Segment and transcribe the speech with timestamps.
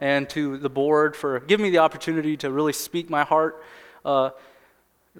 [0.00, 3.62] And to the board for giving me the opportunity to really speak my heart.
[4.04, 4.30] Uh,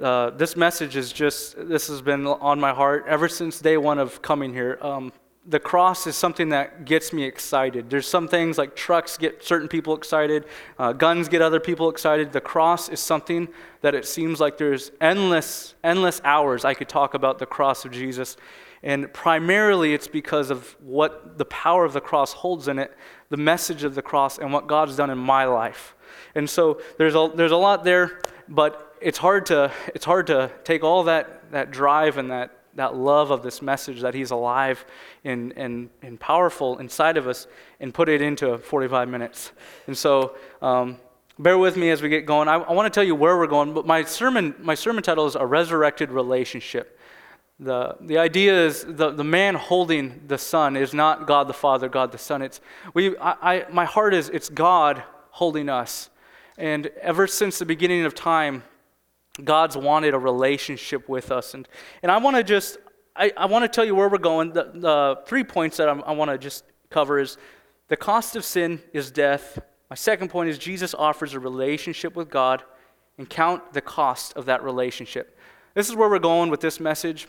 [0.01, 3.99] uh, this message is just, this has been on my heart ever since day one
[3.99, 4.79] of coming here.
[4.81, 5.13] Um,
[5.47, 7.91] the cross is something that gets me excited.
[7.91, 10.45] There's some things like trucks get certain people excited,
[10.79, 12.33] uh, guns get other people excited.
[12.33, 13.49] The cross is something
[13.81, 17.91] that it seems like there's endless, endless hours I could talk about the cross of
[17.91, 18.37] Jesus.
[18.83, 22.97] And primarily it's because of what the power of the cross holds in it,
[23.31, 25.95] the message of the cross, and what God's done in my life.
[26.35, 30.51] And so there's a, there's a lot there, but it's hard to, it's hard to
[30.65, 34.85] take all that, that drive and that, that love of this message that He's alive
[35.25, 37.47] and, and, and powerful inside of us
[37.79, 39.53] and put it into 45 minutes.
[39.87, 40.99] And so, um,
[41.39, 42.49] bear with me as we get going.
[42.49, 45.27] I, I want to tell you where we're going, but my sermon, my sermon title
[45.27, 46.99] is A Resurrected Relationship.
[47.63, 51.91] The, the idea is the, the man holding the Son is not God the Father,
[51.91, 52.41] God the Son.
[52.41, 52.59] It's,
[52.95, 56.09] we, I, I, my heart is it's God holding us.
[56.57, 58.63] And ever since the beginning of time,
[59.45, 61.53] God's wanted a relationship with us.
[61.53, 61.69] And,
[62.03, 62.79] and I want to just,
[63.15, 64.55] I, I want to tell you where we're going.
[64.55, 67.37] The, the three points that I'm, I want to just cover is
[67.89, 69.59] the cost of sin is death.
[69.91, 72.63] My second point is Jesus offers a relationship with God
[73.19, 75.39] and count the cost of that relationship.
[75.75, 77.29] This is where we're going with this message.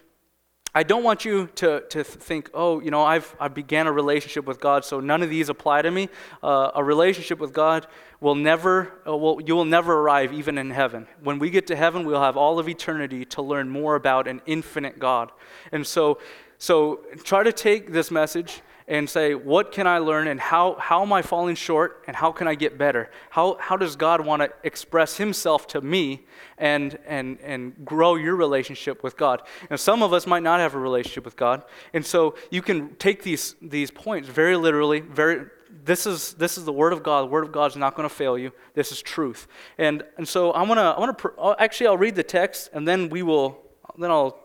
[0.73, 4.45] I don't want you to, to think, oh, you know, I've, I began a relationship
[4.45, 6.08] with God, so none of these apply to me.
[6.41, 7.88] Uh, a relationship with God
[8.22, 11.08] will never, uh, will, you will never arrive even in heaven.
[11.22, 14.42] When we get to heaven, we'll have all of eternity to learn more about an
[14.45, 15.33] infinite God.
[15.73, 16.19] And so,
[16.58, 18.61] so try to take this message
[18.92, 22.34] and say, what can I learn and how, how am I falling short and how
[22.34, 23.09] can I get better?
[23.30, 26.25] How, how does God want to express himself to me
[26.58, 29.44] and, and, and grow your relationship with God?
[29.70, 31.64] And some of us might not have a relationship with God.
[31.94, 35.45] And so you can take these, these points very literally, very,
[35.86, 37.22] this is, this is the Word of God.
[37.22, 38.52] The Word of God is not going to fail you.
[38.73, 39.48] This is truth.
[39.78, 42.86] And, and so I want to, I want to, actually, I'll read the text and
[42.86, 43.58] then we will,
[43.98, 44.38] then I'll,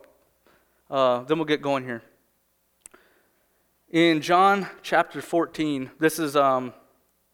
[0.88, 2.04] uh, then we'll get going here.
[3.90, 6.74] In John chapter 14, this is um,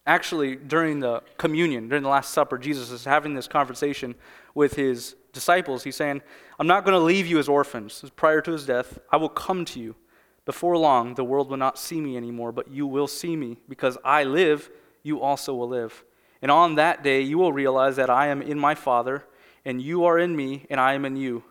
[0.06, 4.14] actually during the communion, during the Last Supper, Jesus is having this conversation
[4.54, 5.82] with his disciples.
[5.82, 6.20] He's saying,
[6.58, 8.04] I'm not going to leave you as orphans.
[8.16, 9.96] Prior to his death, I will come to you.
[10.44, 13.56] Before long, the world will not see me anymore, but you will see me.
[13.66, 14.68] Because I live,
[15.02, 16.04] you also will live.
[16.42, 19.24] And on that day, you will realize that I am in my Father,
[19.64, 21.44] and you are in me, and I am in you.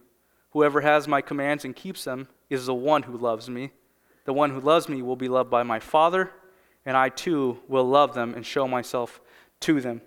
[0.51, 3.72] Whoever has my commands and keeps them is the one who loves me.
[4.26, 6.32] The one who loves me will be loved by my Father,
[6.86, 9.20] and I too will love them and show myself
[9.62, 10.02] to them.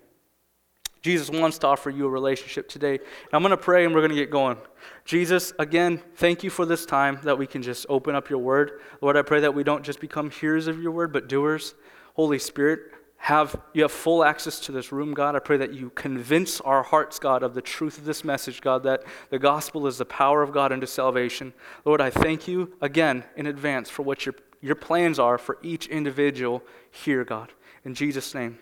[1.05, 2.97] Jesus wants to offer you a relationship today.
[3.31, 4.57] I'm going to pray and we're going to get going.
[5.05, 8.79] Jesus, again, thank you for this time that we can just open up your word.
[9.01, 11.75] Lord, I pray that we don't just become hearers of your word, but doers.
[12.15, 12.79] Holy Spirit,
[13.25, 15.35] have you have full access to this room, God.
[15.35, 18.83] I pray that you convince our hearts, God, of the truth of this message, God,
[18.83, 21.51] that the gospel is the power of God unto salvation.
[21.85, 25.87] Lord, I thank you again in advance for what your, your plans are for each
[25.87, 27.51] individual here, God.
[27.83, 28.59] In Jesus' name.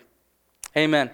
[0.74, 1.10] Amen.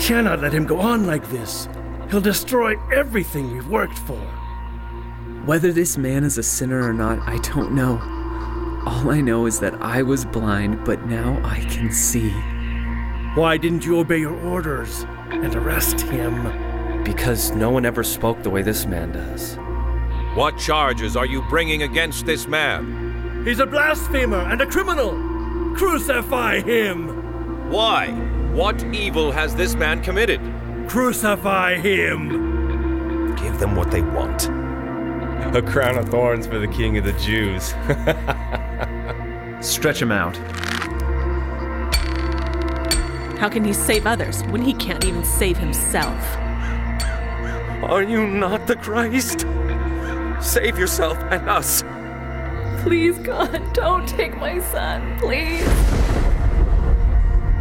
[0.00, 1.68] Cannot let him go on like this.
[2.10, 4.20] He'll destroy everything we've worked for.
[5.44, 7.98] Whether this man is a sinner or not, I don't know.
[8.86, 12.30] All I know is that I was blind, but now I can see.
[13.34, 17.04] Why didn't you obey your orders and arrest him?
[17.04, 19.56] Because no one ever spoke the way this man does.
[20.36, 23.42] What charges are you bringing against this man?
[23.44, 25.12] He's a blasphemer and a criminal!
[25.74, 27.70] Crucify him!
[27.70, 28.37] Why?
[28.52, 30.40] What evil has this man committed?
[30.88, 33.36] Crucify him!
[33.36, 34.48] Give them what they want.
[35.54, 37.74] A crown of thorns for the king of the Jews.
[39.66, 40.36] Stretch him out.
[43.38, 46.36] How can he save others when he can't even save himself?
[47.84, 49.46] Are you not the Christ?
[50.40, 51.82] Save yourself and us.
[52.82, 55.68] Please, God, don't take my son, please.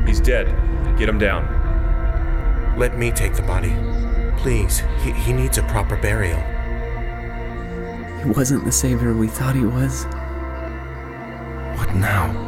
[0.07, 0.67] He's dead.
[0.97, 2.75] Get him down.
[2.77, 3.75] Let me take the body.
[4.38, 6.39] Please, he, he needs a proper burial.
[8.23, 10.05] He wasn't the savior we thought he was.
[11.77, 12.45] What now?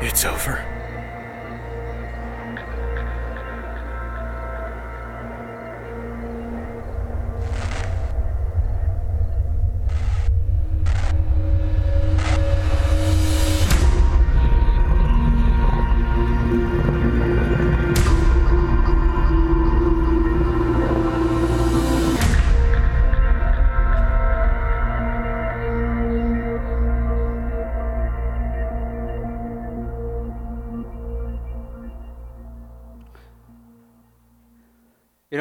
[0.00, 0.77] It's over.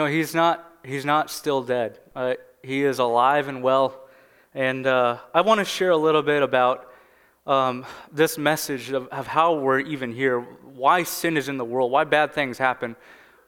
[0.08, 2.00] He's not, he's not still dead.
[2.16, 4.00] Uh, he is alive and well.
[4.54, 6.92] And uh, I want to share a little bit about
[7.46, 11.92] um, this message of, of how we're even here, why sin is in the world,
[11.92, 12.96] why bad things happen.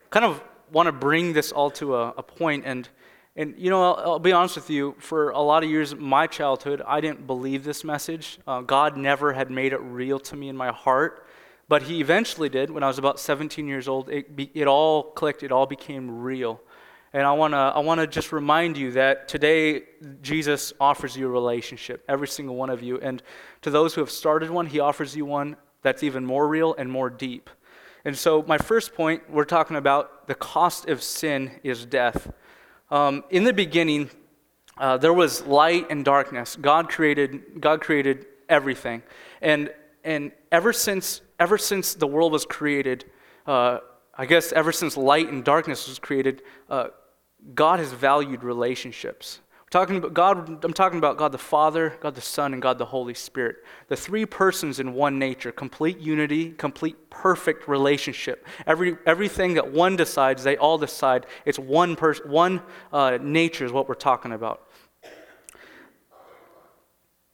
[0.09, 0.41] Kind of
[0.71, 2.87] want to bring this all to a, a point and
[3.35, 4.95] and you know, I'll, I'll, be honest with you.
[4.99, 8.37] For a lot of years, my childhood, I didn't believe this message.
[8.45, 11.25] Uh, God never had made it real to me in my heart,
[11.69, 12.69] but He eventually did.
[12.69, 15.43] When I was about 17 years old, it, be, it all clicked.
[15.43, 16.59] It all became real.
[17.13, 19.83] And I want to I wanna just remind you that today
[20.21, 22.99] Jesus offers you a relationship, every single one of you.
[22.99, 23.23] And
[23.61, 26.91] to those who have started one, he offers you one that's even more real and
[26.91, 27.49] more deep.
[28.05, 32.31] And so, my first point, we're talking about the cost of sin is death.
[32.91, 34.09] Um, in the beginning,
[34.77, 36.55] uh, there was light and darkness.
[36.55, 39.03] God created, God created everything.
[39.41, 39.71] And,
[40.03, 43.05] and ever, since, ever since the world was created,
[43.45, 43.79] uh,
[44.13, 46.87] I guess ever since light and darkness was created, uh,
[47.53, 52.21] God has valued relationships talking about God, I'm talking about God the Father, God the
[52.21, 53.57] Son, and God the Holy Spirit.
[53.87, 58.45] The three persons in one nature, complete unity, complete perfect relationship.
[58.65, 61.27] Every, everything that one decides, they all decide.
[61.45, 62.61] It's one, pers- one
[62.91, 64.67] uh, nature is what we're talking about.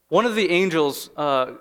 [0.09, 1.53] One of the angels uh,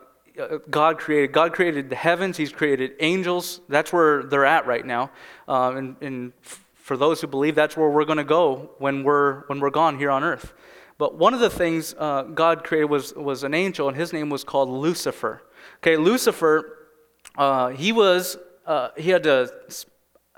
[0.68, 3.60] God created, God created the heavens, He's created angels.
[3.68, 5.10] That's where they're at right now.
[5.46, 6.32] Uh, and, and
[6.74, 9.96] for those who believe that's where we're going to go when we're, when we're gone
[9.98, 10.52] here on earth.
[10.98, 14.28] But one of the things uh, God created was, was an angel, and his name
[14.28, 15.42] was called Lucifer.
[15.78, 16.88] Okay, Lucifer,
[17.36, 18.36] uh, he was,
[18.66, 19.52] uh, he had to,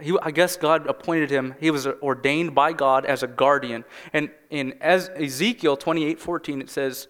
[0.00, 3.84] he, I guess God appointed him, he was ordained by God as a guardian.
[4.12, 7.08] And in Ezekiel 28 14, it says,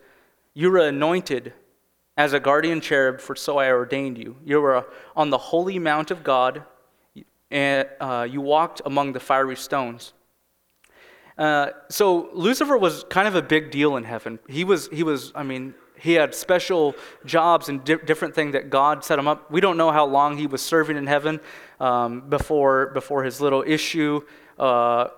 [0.55, 1.53] You were anointed
[2.17, 4.37] as a guardian cherub, for so I ordained you.
[4.45, 6.65] You were on the holy mount of God
[7.51, 10.13] and uh, you walked among the fiery stones.
[11.39, 14.39] Uh, so Lucifer was kind of a big deal in heaven.
[14.49, 18.71] He was, he was, I mean, he had special jobs and di- different things that
[18.71, 19.51] God set him up.
[19.51, 21.41] We don't know how long he was serving in heaven
[21.79, 24.23] um, before, before his little issue.
[24.59, 25.09] Uh,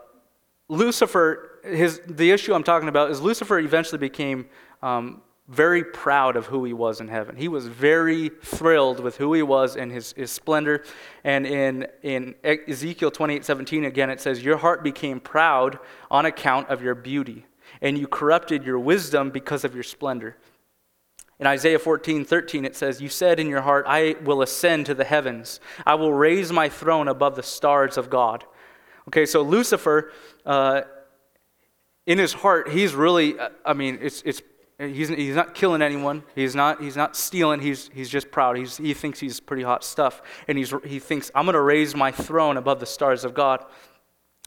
[0.68, 4.46] Lucifer, his, the issue I'm talking about is Lucifer eventually became
[4.82, 7.34] um, very proud of who he was in heaven.
[7.34, 10.84] He was very thrilled with who he was and his, his splendor.
[11.24, 15.78] And in, in Ezekiel 28 17, again, it says, Your heart became proud
[16.10, 17.46] on account of your beauty,
[17.80, 20.36] and you corrupted your wisdom because of your splendor.
[21.40, 24.94] In Isaiah 14 13, it says, You said in your heart, I will ascend to
[24.94, 28.44] the heavens, I will raise my throne above the stars of God.
[29.08, 30.12] Okay, so Lucifer,
[30.44, 30.82] uh,
[32.04, 34.42] in his heart, he's really, I mean, it's, it's
[34.78, 36.22] He's, he's not killing anyone.
[36.36, 37.60] He's not, he's not stealing.
[37.60, 38.56] He's, he's just proud.
[38.56, 40.22] He's, he thinks he's pretty hot stuff.
[40.46, 43.64] And he's, he thinks, I'm going to raise my throne above the stars of God.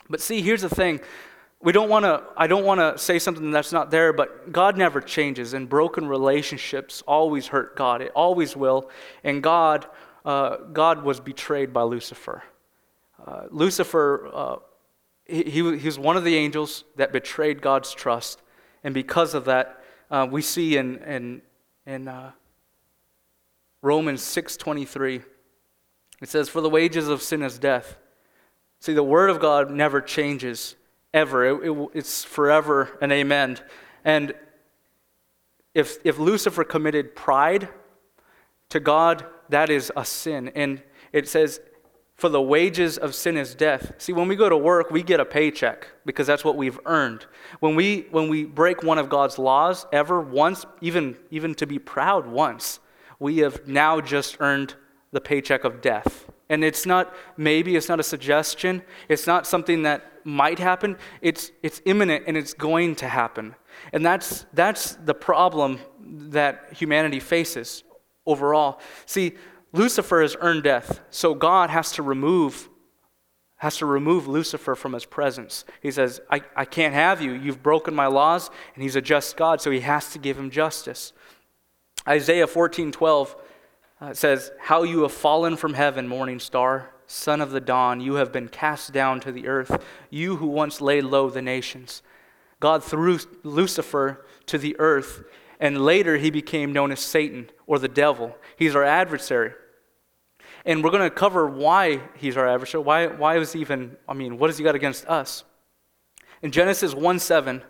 [0.09, 1.01] But see, here's the thing.
[1.61, 4.77] We don't want to, I don't want to say something that's not there, but God
[4.77, 5.53] never changes.
[5.53, 8.01] And broken relationships always hurt God.
[8.01, 8.89] It always will.
[9.25, 9.85] And God,
[10.23, 12.41] uh, God was betrayed by Lucifer.
[13.27, 14.55] Uh, Lucifer, uh,
[15.25, 18.41] he, he was one of the angels that betrayed God's trust.
[18.83, 19.80] And because of that,
[20.11, 21.41] uh, we see in, in,
[21.85, 22.31] in uh,
[23.81, 25.23] Romans 6.23,
[26.21, 27.95] it says, For the wages of sin is death.
[28.79, 30.75] See, the Word of God never changes,
[31.13, 31.45] ever.
[31.45, 33.57] It, it, it's forever and amen.
[34.03, 34.33] And
[35.73, 37.69] if, if Lucifer committed pride
[38.69, 40.49] to God, that is a sin.
[40.55, 40.81] And
[41.13, 41.61] it says,
[42.21, 43.93] for the wages of sin is death.
[43.97, 47.25] See, when we go to work, we get a paycheck because that's what we've earned.
[47.61, 51.79] When we, when we break one of God's laws ever once, even, even to be
[51.79, 52.79] proud once,
[53.17, 54.75] we have now just earned
[55.11, 56.29] the paycheck of death.
[56.47, 61.51] And it's not maybe, it's not a suggestion, it's not something that might happen, it's,
[61.63, 63.55] it's imminent and it's going to happen.
[63.93, 67.83] And that's, that's the problem that humanity faces
[68.27, 68.79] overall.
[69.07, 69.37] See,
[69.73, 72.69] Lucifer has earned death, so God has to remove
[73.61, 75.65] has to remove Lucifer from his presence.
[75.83, 77.33] He says, I, I can't have you.
[77.33, 80.49] You've broken my laws, and he's a just God, so he has to give him
[80.49, 81.13] justice.
[82.07, 83.35] Isaiah 14 12
[84.01, 88.15] uh, says, How you have fallen from heaven, morning star, son of the dawn, you
[88.15, 92.01] have been cast down to the earth, you who once laid low the nations.
[92.59, 95.23] God threw Lucifer to the earth,
[95.61, 98.35] and later he became known as Satan or the devil.
[98.57, 99.53] He's our adversary.
[100.65, 102.83] And we're going to cover why he's our adversary.
[102.83, 105.43] Why, why was he even, I mean, what has he got against us?
[106.41, 107.61] In Genesis 1 7,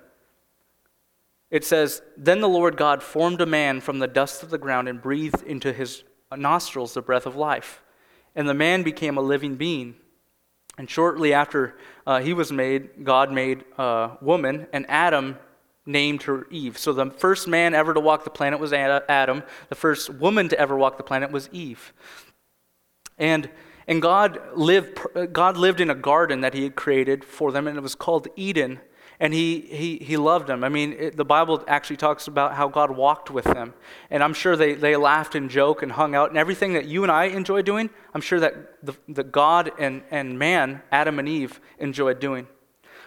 [1.50, 4.88] it says, Then the Lord God formed a man from the dust of the ground
[4.88, 6.06] and breathed into his
[6.36, 7.84] nostrils the breath of life.
[8.36, 9.96] And the man became a living being.
[10.78, 11.76] And shortly after
[12.08, 15.38] uh, he was made, God made uh, woman, and Adam
[15.86, 16.78] named her Eve.
[16.78, 19.44] So the first man ever to walk the planet was Adam.
[19.70, 21.94] The first woman to ever walk the planet was Eve.
[23.18, 23.50] And,
[23.88, 25.00] and God, lived,
[25.32, 28.28] God lived in a garden that he had created for them, and it was called
[28.36, 28.80] Eden
[29.22, 30.64] and he, he, he loved them.
[30.64, 33.76] I mean, it, the Bible actually talks about how God walked with them.
[34.10, 37.04] And I'm sure they, they laughed and joked and hung out and everything that you
[37.04, 41.30] and I enjoy doing, I'm sure that the, the God and, and man, Adam and
[41.30, 42.48] Eve, enjoyed doing.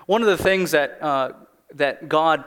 [0.07, 1.33] One of the things that, uh,
[1.75, 2.45] that God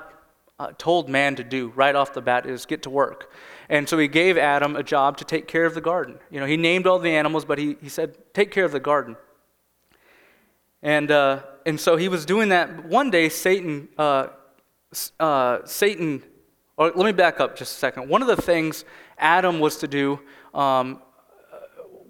[0.60, 3.32] uh, told man to do right off the bat is get to work.
[3.70, 6.20] And so he gave Adam a job to take care of the garden.
[6.32, 8.80] You know, he named all the animals, but he, he said, take care of the
[8.80, 9.18] garden.
[10.82, 12.86] And, uh, and so he was doing that.
[12.86, 14.28] One day, Satan, uh,
[15.20, 16.24] uh, Satan,
[16.78, 18.10] or let me back up just a second.
[18.10, 18.86] One of the things
[19.18, 20.20] Adam was to do
[20.54, 21.02] um,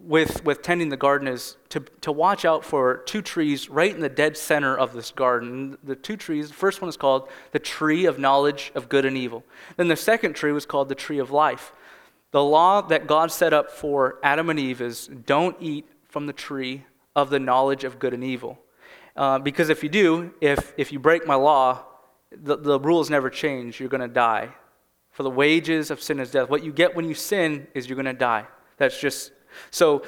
[0.07, 3.99] with, with tending the garden is to, to watch out for two trees right in
[3.99, 5.77] the dead center of this garden.
[5.83, 9.17] The two trees, the first one is called the tree of knowledge of good and
[9.17, 9.43] evil.
[9.75, 11.73] Then the second tree was called the tree of life.
[12.31, 16.33] The law that God set up for Adam and Eve is don't eat from the
[16.33, 18.57] tree of the knowledge of good and evil.
[19.15, 21.83] Uh, because if you do, if, if you break my law,
[22.31, 23.79] the, the rules never change.
[23.79, 24.49] You're going to die.
[25.11, 26.49] For the wages of sin is death.
[26.49, 28.45] What you get when you sin is you're going to die.
[28.77, 29.31] That's just
[29.71, 30.03] so.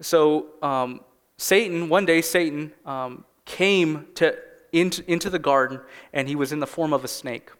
[0.00, 1.00] So um,
[1.36, 4.36] Satan, one day, Satan um, came to
[4.72, 5.80] into, into the garden,
[6.12, 7.50] and he was in the form of a snake,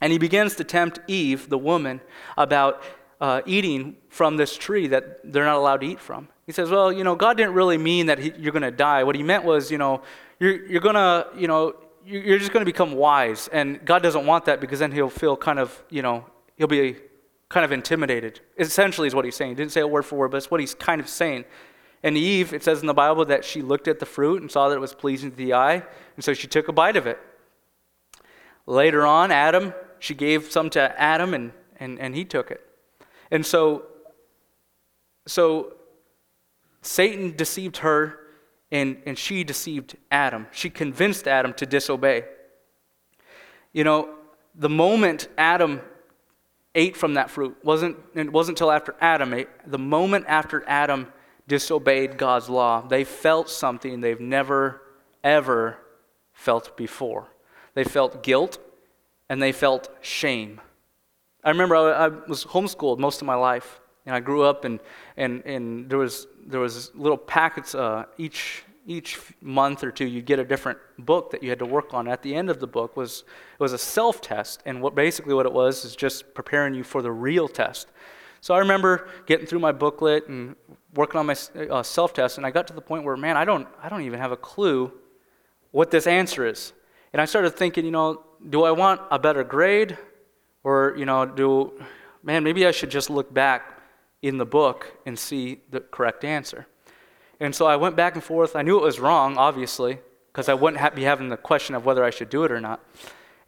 [0.00, 2.00] and he begins to tempt Eve, the woman,
[2.36, 2.82] about
[3.20, 6.28] uh, eating from this tree that they're not allowed to eat from.
[6.46, 9.04] He says, Well, you know, God didn't really mean that he, you're going to die.
[9.04, 10.02] What he meant was, you know,
[10.40, 11.74] you're, you're going to, you know,
[12.04, 13.48] you're just going to become wise.
[13.52, 16.26] And God doesn't want that because then he'll feel kind of, you know,
[16.56, 16.96] he'll be
[17.52, 18.40] kind of intimidated.
[18.58, 19.50] Essentially, is what he's saying.
[19.50, 21.44] He didn't say a word for word, but it's what he's kind of saying.
[22.02, 24.68] And Eve, it says in the Bible that she looked at the fruit and saw
[24.68, 25.84] that it was pleasing to the eye,
[26.16, 27.18] and so she took a bite of it.
[28.66, 32.60] Later on, Adam, she gave some to Adam, and, and, and he took it.
[33.30, 33.84] And so,
[35.26, 35.74] so
[36.80, 38.18] Satan deceived her,
[38.72, 40.46] and, and she deceived Adam.
[40.50, 42.24] She convinced Adam to disobey.
[43.72, 44.14] You know,
[44.54, 45.80] the moment Adam
[46.74, 49.48] ate from that fruit wasn't it wasn't until after Adam ate.
[49.66, 51.12] The moment after Adam
[51.48, 54.82] disobeyed God's law, they felt something they've never
[55.22, 55.78] ever
[56.32, 57.28] felt before.
[57.74, 58.58] They felt guilt
[59.28, 60.60] and they felt shame.
[61.44, 63.80] I remember I, I was homeschooled most of my life.
[64.04, 64.80] And I grew up, and,
[65.16, 70.06] and, and there, was, there was little packets uh, each, each month or two.
[70.06, 72.08] You'd get a different book that you had to work on.
[72.08, 73.24] At the end of the book was,
[73.54, 74.62] it was a self test.
[74.66, 77.88] And what, basically, what it was is just preparing you for the real test.
[78.40, 80.56] So I remember getting through my booklet and
[80.94, 81.36] working on my
[81.70, 84.02] uh, self test, and I got to the point where, man, I don't, I don't
[84.02, 84.92] even have a clue
[85.70, 86.72] what this answer is.
[87.12, 89.96] And I started thinking, you know, do I want a better grade?
[90.64, 91.72] Or, you know, do,
[92.22, 93.80] man, maybe I should just look back
[94.22, 96.66] in the book and see the correct answer.
[97.42, 98.54] And so I went back and forth.
[98.54, 102.04] I knew it was wrong, obviously, because I wouldn't be having the question of whether
[102.04, 102.80] I should do it or not.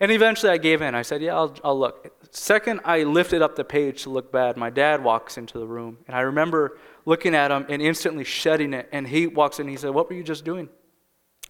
[0.00, 0.96] And eventually I gave in.
[0.96, 2.12] I said, Yeah, I'll, I'll look.
[2.32, 4.56] Second, I lifted up the page to look bad.
[4.56, 5.98] My dad walks into the room.
[6.08, 8.88] And I remember looking at him and instantly shedding it.
[8.90, 10.68] And he walks in and he said, What were you just doing?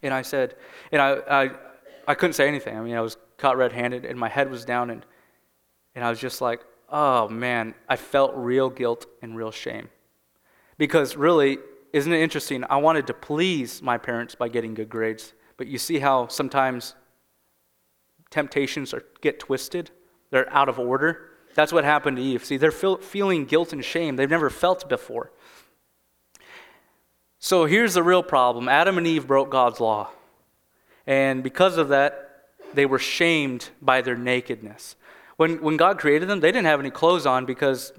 [0.02, 0.54] And I said,
[0.92, 1.50] And I, I,
[2.06, 2.76] I couldn't say anything.
[2.76, 4.90] I mean, I was caught red handed and my head was down.
[4.90, 5.06] And,
[5.94, 6.60] and I was just like,
[6.90, 9.88] oh man, I felt real guilt and real shame.
[10.76, 11.58] Because really,
[11.94, 12.64] isn't it interesting?
[12.68, 16.96] I wanted to please my parents by getting good grades, but you see how sometimes
[18.30, 19.92] temptations are, get twisted?
[20.30, 21.30] They're out of order.
[21.54, 22.44] That's what happened to Eve.
[22.44, 25.30] See, they're feel, feeling guilt and shame they've never felt before.
[27.38, 30.10] So here's the real problem Adam and Eve broke God's law.
[31.06, 34.96] And because of that, they were shamed by their nakedness.
[35.36, 37.92] When, when God created them, they didn't have any clothes on because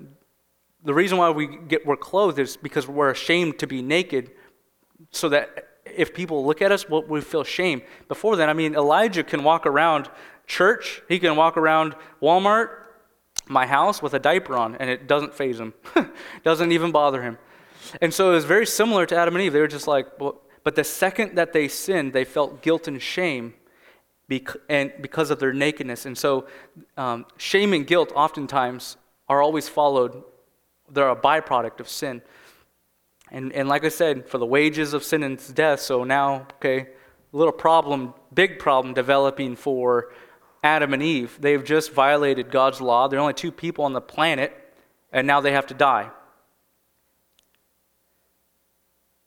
[0.86, 4.32] the reason why we get we're clothed is because we're ashamed to be naked
[5.12, 7.82] so that if people look at us, well, we feel shame.
[8.08, 10.10] Before then, I mean, Elijah can walk around
[10.48, 12.70] church, he can walk around Walmart,
[13.48, 15.74] my house with a diaper on, and it doesn't faze him,
[16.44, 17.38] doesn't even bother him.
[18.02, 19.54] And so it was very similar to Adam and Eve.
[19.54, 23.02] They were just like, well, but the second that they sinned, they felt guilt and
[23.02, 23.54] shame
[24.28, 26.06] bec- and because of their nakedness.
[26.06, 26.48] And so,
[26.98, 30.24] um, shame and guilt oftentimes are always followed,
[30.90, 32.22] they're a byproduct of sin.
[33.32, 36.90] And, and like I said, for the wages of sin is death, so now, okay,
[37.32, 40.14] little problem, big problem developing for
[40.64, 41.38] Adam and Eve.
[41.40, 43.08] They've just violated God's law.
[43.08, 44.54] There are only two people on the planet,
[45.12, 46.12] and now they have to die.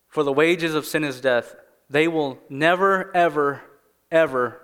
[0.08, 1.54] For the wages of sin is death,
[1.90, 3.62] they will never, ever,
[4.10, 4.60] ever,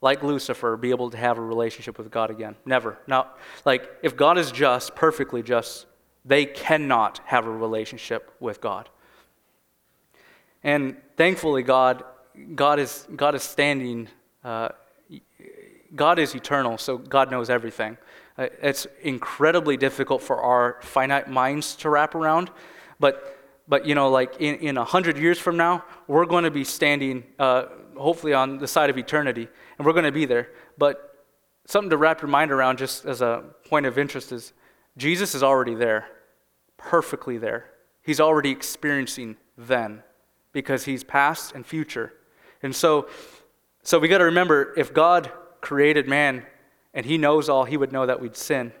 [0.00, 2.56] like Lucifer, be able to have a relationship with God again.
[2.64, 2.98] Never.
[3.06, 3.28] Now,
[3.64, 5.86] like, if God is just, perfectly just,
[6.24, 8.88] they cannot have a relationship with God.
[10.62, 12.04] And thankfully, God,
[12.54, 14.08] God, is, God is standing,
[14.44, 14.70] uh,
[15.94, 17.96] God is eternal, so God knows everything.
[18.38, 22.50] Uh, it's incredibly difficult for our finite minds to wrap around,
[22.98, 23.36] but
[23.70, 27.22] but you know, like in, in 100 years from now, we're going to be standing,
[27.38, 29.48] uh, hopefully, on the side of eternity,
[29.78, 30.48] and we're going to be there.
[30.76, 31.24] But
[31.66, 34.52] something to wrap your mind around, just as a point of interest, is
[35.00, 36.06] Jesus is already there,
[36.76, 37.70] perfectly there.
[38.02, 40.02] He's already experiencing then
[40.52, 42.12] because he's past and future.
[42.62, 43.08] And so,
[43.82, 46.44] so we got to remember if God created man
[46.92, 48.74] and he knows all, he would know that we'd sin.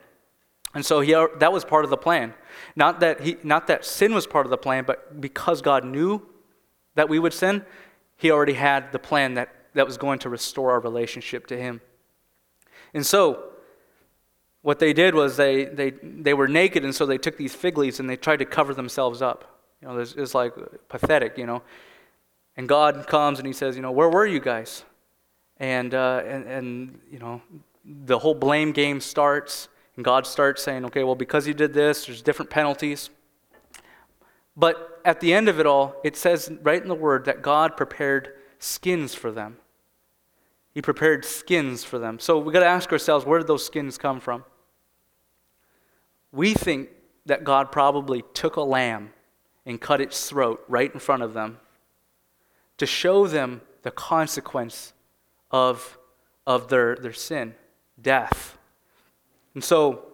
[0.74, 2.34] And so he, that was part of the plan.
[2.76, 6.20] Not that, he, not that sin was part of the plan, but because God knew
[6.96, 7.64] that we would sin,
[8.18, 11.80] he already had the plan that, that was going to restore our relationship to him.
[12.92, 13.49] And so,
[14.62, 17.78] what they did was they, they, they were naked, and so they took these fig
[17.78, 19.60] leaves and they tried to cover themselves up.
[19.80, 20.52] You know, it's, it's like
[20.88, 21.62] pathetic, you know.
[22.56, 24.84] And God comes and he says, you know, where were you guys?
[25.56, 27.40] And, uh, and, and, you know,
[27.84, 29.68] the whole blame game starts.
[29.96, 33.08] And God starts saying, okay, well, because you did this, there's different penalties.
[34.56, 37.76] But at the end of it all, it says right in the word that God
[37.76, 39.56] prepared skins for them.
[40.72, 42.18] He prepared skins for them.
[42.18, 44.44] So we got to ask ourselves, where did those skins come from?
[46.32, 46.90] We think
[47.26, 49.12] that God probably took a lamb
[49.66, 51.58] and cut its throat right in front of them
[52.78, 54.92] to show them the consequence
[55.50, 55.98] of,
[56.46, 57.54] of their, their sin
[58.00, 58.56] death.
[59.54, 60.04] And so,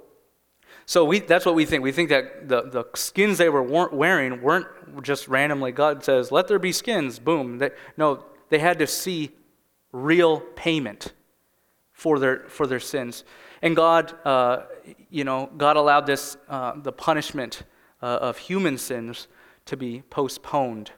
[0.86, 1.82] so we, that's what we think.
[1.82, 4.66] We think that the, the skins they were wearing weren't
[5.02, 7.58] just randomly, God says, let there be skins, boom.
[7.58, 9.32] They, no, they had to see
[9.96, 11.12] real payment
[11.92, 13.24] for their, for their sins.
[13.62, 14.64] And God, uh,
[15.10, 17.62] you know, God allowed this, uh, the punishment
[18.02, 19.28] uh, of human sins
[19.64, 20.92] to be postponed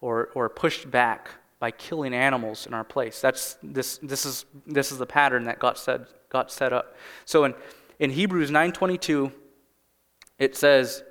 [0.00, 3.20] or, or pushed back by killing animals in our place.
[3.20, 6.96] That's, this, this, is, this is the pattern that God said, got set up.
[7.24, 7.54] So in,
[7.98, 9.32] in Hebrews 9.22,
[10.38, 11.02] it says,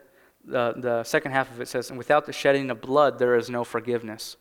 [0.53, 3.49] uh, the second half of it says, and without the shedding of blood, there is
[3.49, 4.37] no forgiveness.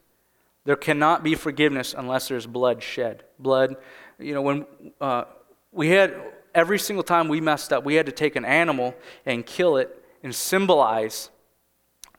[0.64, 3.24] There cannot be forgiveness unless there's blood shed.
[3.38, 3.77] Blood,
[4.18, 4.66] you know, when
[5.00, 5.24] uh,
[5.72, 6.14] we had,
[6.55, 8.94] every single time we messed up, we had to take an animal
[9.27, 11.31] and kill it and symbolize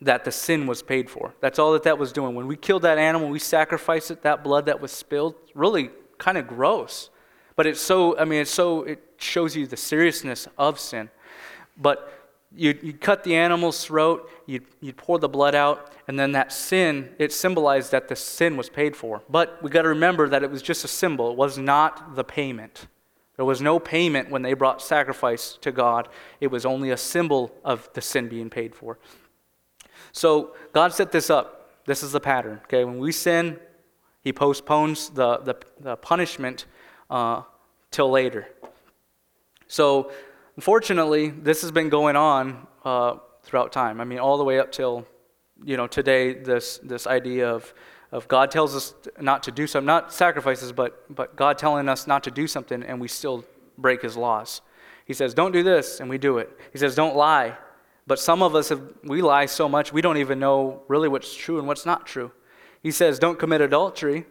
[0.01, 1.33] that the sin was paid for.
[1.39, 2.35] That's all that that was doing.
[2.35, 6.37] When we killed that animal, we sacrificed it, that blood that was spilled, really kind
[6.37, 7.09] of gross.
[7.55, 11.09] But it's so, I mean, it's so, it shows you the seriousness of sin.
[11.77, 12.14] But
[12.55, 16.51] you'd, you'd cut the animal's throat, you'd, you'd pour the blood out, and then that
[16.51, 19.21] sin, it symbolized that the sin was paid for.
[19.29, 22.23] But we got to remember that it was just a symbol, it was not the
[22.23, 22.87] payment.
[23.35, 26.07] There was no payment when they brought sacrifice to God,
[26.39, 28.97] it was only a symbol of the sin being paid for.
[30.11, 31.83] So God set this up.
[31.85, 32.61] This is the pattern.
[32.63, 33.59] Okay, when we sin,
[34.23, 36.65] He postpones the, the, the punishment
[37.09, 37.43] uh,
[37.91, 38.47] till later.
[39.67, 40.11] So,
[40.55, 44.01] unfortunately, this has been going on uh, throughout time.
[44.01, 45.05] I mean, all the way up till
[45.63, 46.33] you know today.
[46.33, 47.73] This this idea of
[48.11, 52.07] of God tells us not to do something, not sacrifices, but but God telling us
[52.07, 53.45] not to do something, and we still
[53.77, 54.61] break His laws.
[55.05, 56.49] He says, "Don't do this," and we do it.
[56.71, 57.57] He says, "Don't lie,"
[58.07, 61.33] but some of us have we lie so much we don't even know really what's
[61.35, 62.31] true and what's not true.
[62.81, 64.25] He says, "Don't commit adultery."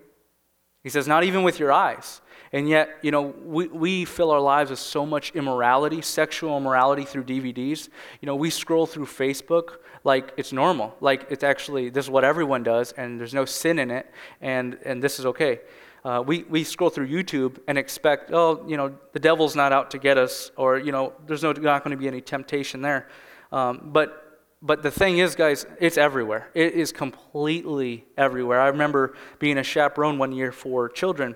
[0.83, 2.21] He says, "Not even with your eyes."
[2.55, 7.05] And yet, you know, we, we fill our lives with so much immorality, sexual immorality
[7.05, 7.88] through DVDs.
[8.21, 10.95] You know, we scroll through Facebook like it's normal.
[11.01, 14.09] Like it's actually, this is what everyone does, and there's no sin in it,
[14.40, 15.62] and, and this is okay.
[16.05, 19.90] Uh, we, we scroll through YouTube and expect, oh, you know, the devil's not out
[19.90, 23.09] to get us, or, you know, there's no, not going to be any temptation there.
[23.51, 26.51] Um, but, but the thing is, guys, it's everywhere.
[26.55, 28.61] It is completely everywhere.
[28.61, 31.35] I remember being a chaperone one year for children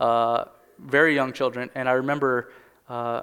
[0.00, 0.46] uh,
[0.78, 2.52] very young children, and I remember,
[2.88, 3.22] uh,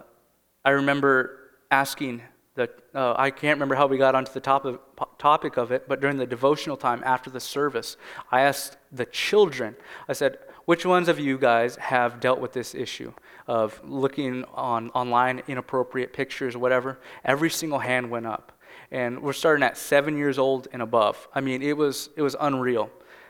[0.64, 1.40] I remember
[1.72, 2.22] asking
[2.56, 4.80] the, uh, I can't remember how we got onto the top of,
[5.18, 7.98] topic of it, but during the devotional time after the service,
[8.32, 9.76] I asked the children,
[10.08, 13.14] I said, which ones of you guys have dealt with this issue
[13.48, 17.00] of looking on online inappropriate pictures whatever?
[17.24, 18.52] Every single hand went up.
[18.92, 21.28] And we're starting at seven years old and above.
[21.34, 22.90] I mean, it was, it was unreal,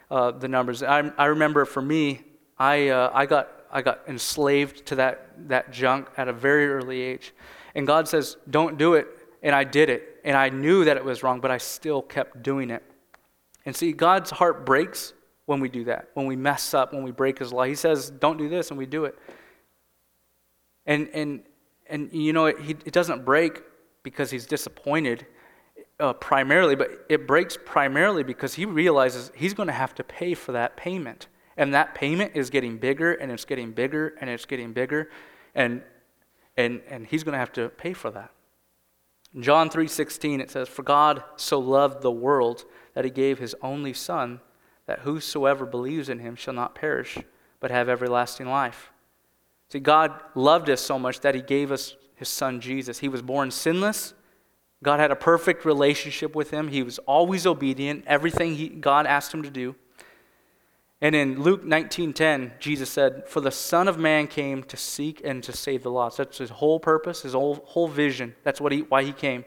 [0.09, 0.81] uh, the numbers.
[0.83, 2.23] I, I remember for me,
[2.59, 7.01] I, uh, I, got, I got enslaved to that, that junk at a very early
[7.01, 7.33] age.
[7.75, 9.07] And God says, don't do it.
[9.43, 10.21] And I did it.
[10.23, 12.83] And I knew that it was wrong, but I still kept doing it.
[13.65, 15.13] And see, God's heart breaks
[15.45, 17.63] when we do that, when we mess up, when we break his law.
[17.63, 19.17] He says, don't do this, and we do it.
[20.85, 21.43] And, and,
[21.89, 23.61] and you know, it, it doesn't break
[24.03, 25.25] because he's disappointed
[25.99, 30.33] uh, primarily, but it breaks primarily because he realizes he's going to have to pay
[30.33, 31.27] for that payment.
[31.57, 35.09] And that payment is getting bigger and it's getting bigger and it's getting bigger.
[35.55, 35.81] And,
[36.55, 38.31] and, and he's going to have to pay for that.
[39.33, 43.55] In John 3:16 it says for God so loved the world that he gave his
[43.61, 44.39] only son
[44.85, 47.17] that whosoever believes in him shall not perish
[47.59, 48.91] but have everlasting life.
[49.69, 52.99] See God loved us so much that he gave us his son Jesus.
[52.99, 54.13] He was born sinless.
[54.83, 56.67] God had a perfect relationship with him.
[56.69, 59.75] He was always obedient, everything he, God asked him to do.
[60.99, 65.43] And in Luke 19:10, Jesus said, "For the Son of Man came to seek and
[65.43, 68.35] to save the lost." That's his whole purpose, his whole, whole vision.
[68.43, 69.45] That's what he, why he came.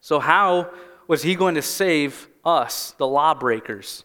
[0.00, 0.70] So how
[1.06, 4.04] was he going to save us, the lawbreakers?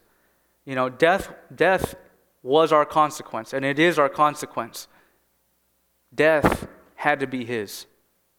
[0.66, 1.96] You know, death, death
[2.44, 4.88] was our consequence, and it is our consequence.
[6.14, 7.86] Death had to be his.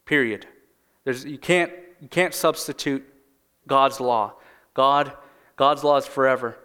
[0.04, 0.46] Period.
[1.04, 3.06] There's, you, can't, you can't substitute
[3.66, 4.34] God's law.
[4.74, 5.12] God,
[5.56, 6.58] God's law is forever.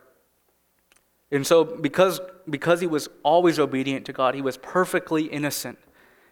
[1.36, 5.78] And so, because, because he was always obedient to God, he was perfectly innocent.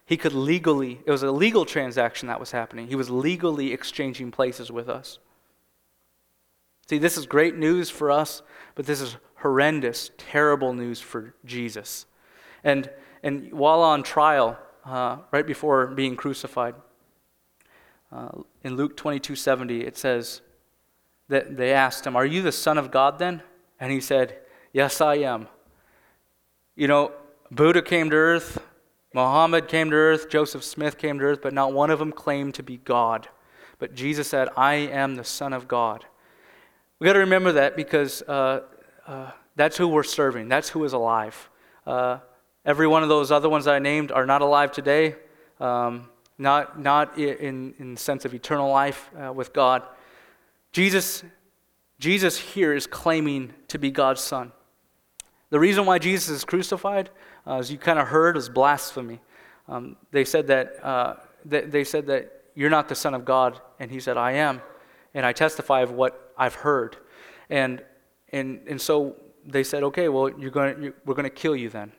[0.06, 2.88] He could legally, it was a legal transaction that was happening.
[2.88, 5.20] He was legally exchanging places with us.
[6.88, 8.42] See, this is great news for us,
[8.76, 12.06] but this is horrendous, terrible news for Jesus.
[12.64, 12.90] And,
[13.24, 16.76] and while on trial, uh, right before being crucified,
[18.10, 18.30] uh,
[18.64, 20.42] in Luke 22 70, it says
[21.28, 23.42] that they asked him, Are you the Son of God then?
[23.80, 24.38] And he said,
[24.74, 25.48] Yes, I am.
[26.76, 27.12] You know,
[27.52, 28.60] Buddha came to earth,
[29.14, 32.56] Muhammad came to earth, Joseph Smith came to earth, but not one of them claimed
[32.56, 33.30] to be God.
[33.78, 36.06] But Jesus said, I am the Son of God.
[36.98, 38.62] We've got to remember that because uh,
[39.06, 41.50] uh, that's who we're serving, that's who is alive.
[41.86, 42.18] Uh,
[42.66, 45.18] every one of those other ones I named are not alive today,
[45.60, 46.10] um,
[46.40, 49.84] not, not in, in the sense of eternal life uh, with God.
[50.72, 51.24] Jesus,
[52.00, 54.52] Jesus here is claiming to be God's Son.
[55.54, 57.12] The reason why Jesus is crucified,
[57.46, 59.22] uh, as you kind of heard, is blasphemy.
[59.68, 63.62] Um, they said that uh, they, they said that you're not the Son of God,
[63.80, 64.64] and he said, I am,
[65.14, 66.98] and I testify of what I've heard.
[67.52, 67.84] And
[68.30, 71.70] and and so they said, okay, well, you're going you're, we're going to kill you
[71.70, 71.92] then.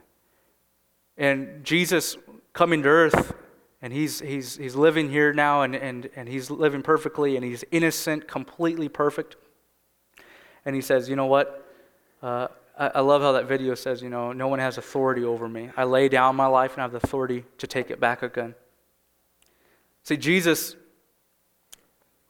[1.17, 2.17] And Jesus
[2.55, 3.37] coming to earth,
[3.81, 7.63] and he's he's he's living here now, and and and he's living perfectly, and he's
[7.71, 9.37] innocent, completely perfect.
[10.65, 11.73] And he says, you know what?
[12.21, 15.71] Uh, I love how that video says, you know, no one has authority over me.
[15.77, 18.57] I lay down my life and I have the authority to take it back again.
[20.03, 20.75] See, Jesus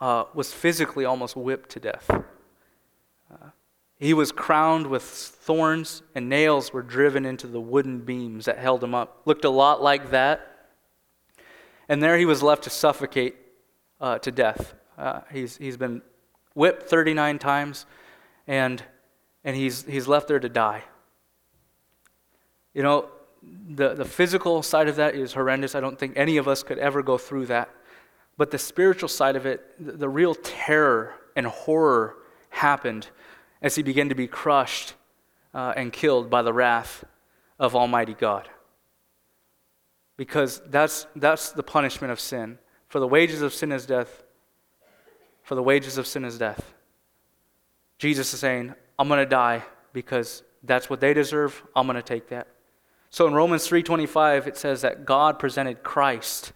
[0.01, 2.11] uh, was physically almost whipped to death.
[2.11, 3.51] Uh,
[3.97, 8.85] he was crowned with thorns, and nails were driven into the wooden beams that held
[8.85, 9.23] him up.
[9.25, 10.69] Looked a lot like that.
[11.89, 13.35] And there he was left to suffocate
[13.99, 14.75] uh, to death.
[14.99, 16.03] Uh, he's, he's been
[16.55, 17.87] whipped 39 times,
[18.47, 18.83] and
[19.45, 20.83] and he's, he's left there to die.
[22.73, 23.09] You know,
[23.69, 25.75] the, the physical side of that is horrendous.
[25.75, 27.69] I don't think any of us could ever go through that.
[28.37, 32.17] But the spiritual side of it, the, the real terror and horror
[32.51, 33.09] happened
[33.63, 34.95] as he began to be crushed
[35.53, 37.05] uh, and killed by the wrath
[37.59, 38.49] of Almighty God.
[40.17, 42.59] Because that's, that's the punishment of sin.
[42.89, 44.23] For the wages of sin is death.
[45.43, 46.75] For the wages of sin is death.
[47.99, 51.63] Jesus is saying, I'm going to die because that's what they deserve.
[51.75, 52.49] I'm going to take that.
[53.11, 56.53] So in Romans 3:25 it says that God presented Christ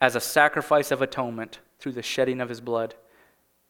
[0.00, 2.94] as a sacrifice of atonement through the shedding of his blood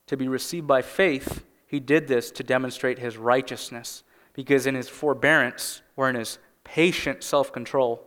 [0.07, 1.45] to be received by faith.
[1.67, 4.03] He did this to demonstrate his righteousness
[4.35, 8.07] because in his forbearance or in his patient self-control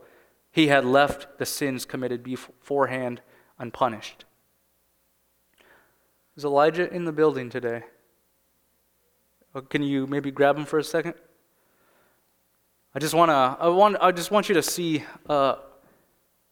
[0.52, 3.20] he had left the sins committed beforehand
[3.58, 4.24] unpunished.
[6.36, 7.82] Is Elijah in the building today?
[9.58, 11.14] Uh, can you maybe grab him for a second?
[12.94, 13.56] I just want to.
[13.60, 13.96] I want.
[14.00, 15.56] I just want you to see uh,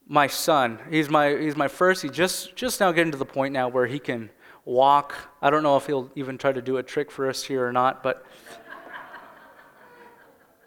[0.09, 0.81] my son.
[0.90, 1.37] He's my.
[1.37, 2.03] He's my first.
[2.03, 4.31] He just just now getting to the point now where he can
[4.64, 5.14] walk.
[5.40, 7.73] I don't know if he'll even try to do a trick for us here or
[7.73, 8.27] not, but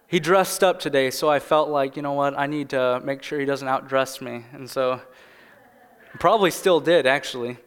[0.07, 2.39] he dressed up today, so I felt like you know what?
[2.39, 5.01] I need to make sure he doesn't outdress me, and so
[6.19, 7.57] probably still did actually.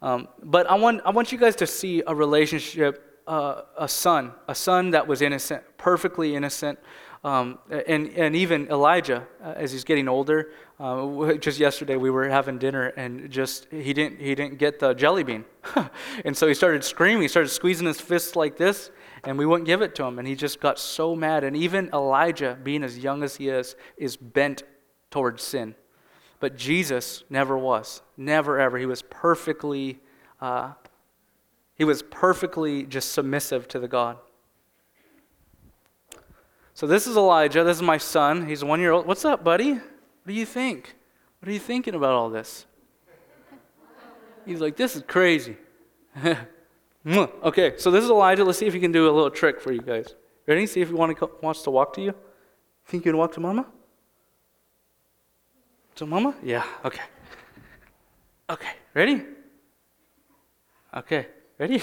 [0.00, 4.32] Um, but I want I want you guys to see a relationship uh, a son,
[4.48, 6.78] a son that was innocent, perfectly innocent,
[7.24, 12.28] Um, and, and even Elijah, uh, as he's getting older, uh, just yesterday we were
[12.28, 15.44] having dinner and just he didn't, he didn't get the jelly bean.
[16.24, 18.92] and so he started screaming, he started squeezing his fists like this,
[19.24, 20.18] and we wouldn't give it to him.
[20.20, 21.42] And he just got so mad.
[21.42, 24.62] And even Elijah, being as young as he is, is bent
[25.10, 25.74] towards sin.
[26.38, 28.02] But Jesus never was.
[28.16, 28.78] Never, ever.
[28.78, 29.98] He was perfectly,
[30.40, 30.74] uh,
[31.78, 34.18] he was perfectly just submissive to the God.
[36.74, 37.64] So this is Elijah.
[37.64, 38.46] This is my son.
[38.46, 39.06] He's one year old.
[39.06, 39.74] What's up, buddy?
[39.74, 39.82] What
[40.26, 40.96] do you think?
[41.40, 42.66] What are you thinking about all this?
[44.44, 45.56] He's like, this is crazy.
[47.06, 48.44] okay, so this is Elijah.
[48.44, 50.14] Let's see if he can do a little trick for you guys.
[50.46, 50.66] Ready?
[50.66, 52.14] See if he want to, wants to walk to you.
[52.86, 53.66] Think you can walk to mama?
[55.96, 56.34] To mama?
[56.42, 57.02] Yeah, okay.
[58.50, 59.22] Okay, ready?
[60.96, 61.26] Okay,
[61.58, 61.82] ready?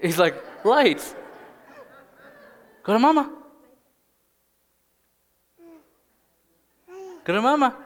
[0.00, 1.14] He's like, lights.
[2.82, 3.30] Go to mama.
[7.24, 7.76] Go to mama.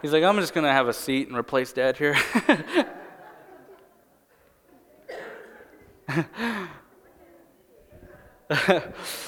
[0.00, 2.16] He's like, I'm just going to have a seat and replace dad here.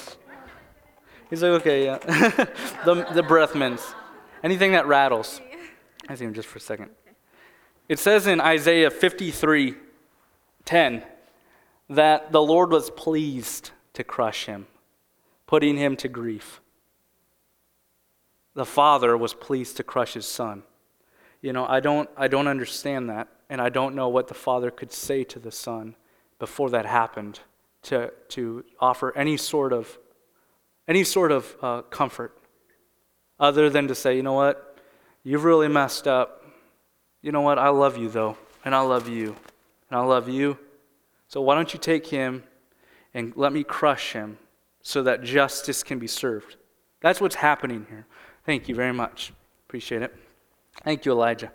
[1.31, 1.97] He's like, okay, yeah.
[2.85, 3.95] the, the breath mints.
[4.43, 5.41] Anything that rattles.
[6.07, 6.91] I see him just for a second.
[7.89, 9.75] It says in Isaiah 53
[10.63, 11.03] 10
[11.89, 14.67] that the Lord was pleased to crush him,
[15.47, 16.61] putting him to grief.
[18.53, 20.63] The father was pleased to crush his son.
[21.41, 24.69] You know, I don't, I don't understand that, and I don't know what the father
[24.69, 25.95] could say to the son
[26.39, 27.39] before that happened
[27.83, 29.97] to, to offer any sort of,
[30.91, 32.37] any sort of uh, comfort
[33.39, 34.77] other than to say, you know what,
[35.23, 36.41] you've really messed up
[37.21, 37.59] you know what?
[37.59, 39.35] I love you, though, and I love you,
[39.89, 40.57] and I love you.
[41.27, 42.43] So why don't you take him
[43.13, 44.37] and let me crush him
[44.81, 46.55] so that justice can be served?
[46.99, 48.07] That's what's happening here.
[48.45, 49.31] Thank you very much.
[49.67, 50.15] Appreciate it.
[50.83, 51.51] Thank you, Elijah.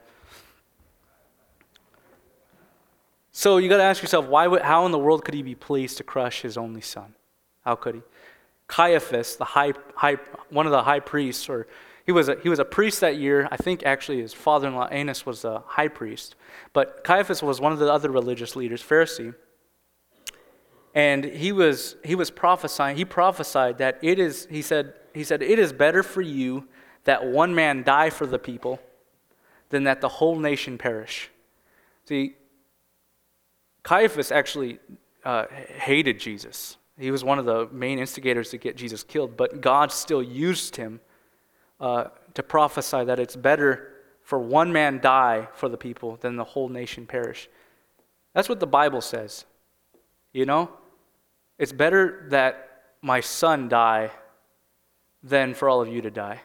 [3.33, 5.55] So you got to ask yourself, why would, how in the world could he be
[5.55, 7.15] pleased to crush his only son?
[7.65, 8.03] How could he?
[8.69, 10.17] Caiaphas, the high, high,
[10.51, 11.67] one of the high priests, or
[12.05, 13.49] he was, a, he was a priest that year.
[13.51, 16.35] I think actually his father in law Annas was a high priest.
[16.73, 19.35] But Caiaphas was one of the other religious leaders, Pharisee.
[20.95, 25.43] And he was, he was prophesying, he prophesied that it is, he said, he said,
[25.43, 26.69] it is better for you
[27.05, 28.81] that one man die for the people
[29.69, 31.31] than that the whole nation perish.
[32.07, 32.37] See,
[33.83, 34.79] Caiaphas actually
[35.25, 36.77] uh, hated Jesus.
[36.99, 40.77] He was one of the main instigators to get Jesus killed, but God still used
[40.77, 41.01] him
[41.79, 42.05] uh,
[42.35, 46.69] to prophesy that it's better for one man die for the people than the whole
[46.69, 47.49] nation perish.
[48.35, 49.45] That's what the Bible says.
[50.33, 50.71] You know?
[51.59, 54.11] It's better that my son die
[55.23, 56.41] than for all of you to die.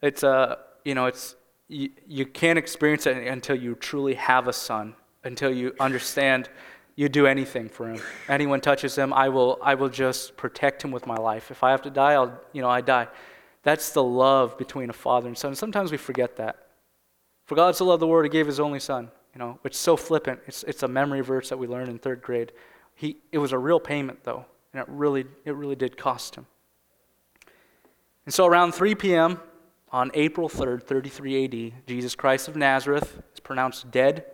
[0.00, 1.36] It's uh, you know, it's
[1.68, 6.48] you, you can't experience it until you truly have a son, until you understand
[6.94, 8.00] you do anything for him.
[8.28, 11.50] Anyone touches him, I will I will just protect him with my life.
[11.50, 13.08] If I have to die, I'll you know, I die.
[13.62, 15.54] That's the love between a father and son.
[15.54, 16.66] Sometimes we forget that.
[17.44, 19.96] For God so loved the world, he gave his only son, you know, it's so
[19.96, 20.40] flippant.
[20.46, 22.52] It's, it's a memory verse that we learned in third grade.
[22.94, 26.46] He, it was a real payment, though, and it really, it really did cost him.
[28.26, 29.40] And so around 3 p.m.
[29.90, 34.26] on April 3rd, 33 AD, Jesus Christ of Nazareth is pronounced dead,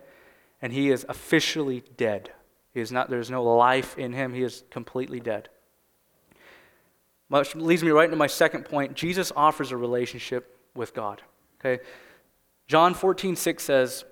[0.61, 2.31] and he is officially dead.
[2.73, 4.33] He is not, there's no life in him.
[4.33, 5.49] He is completely dead.
[7.29, 8.95] Which leads me right into my second point.
[8.95, 11.21] Jesus offers a relationship with God.
[11.59, 11.83] Okay?
[12.67, 14.05] John 14, 6 says,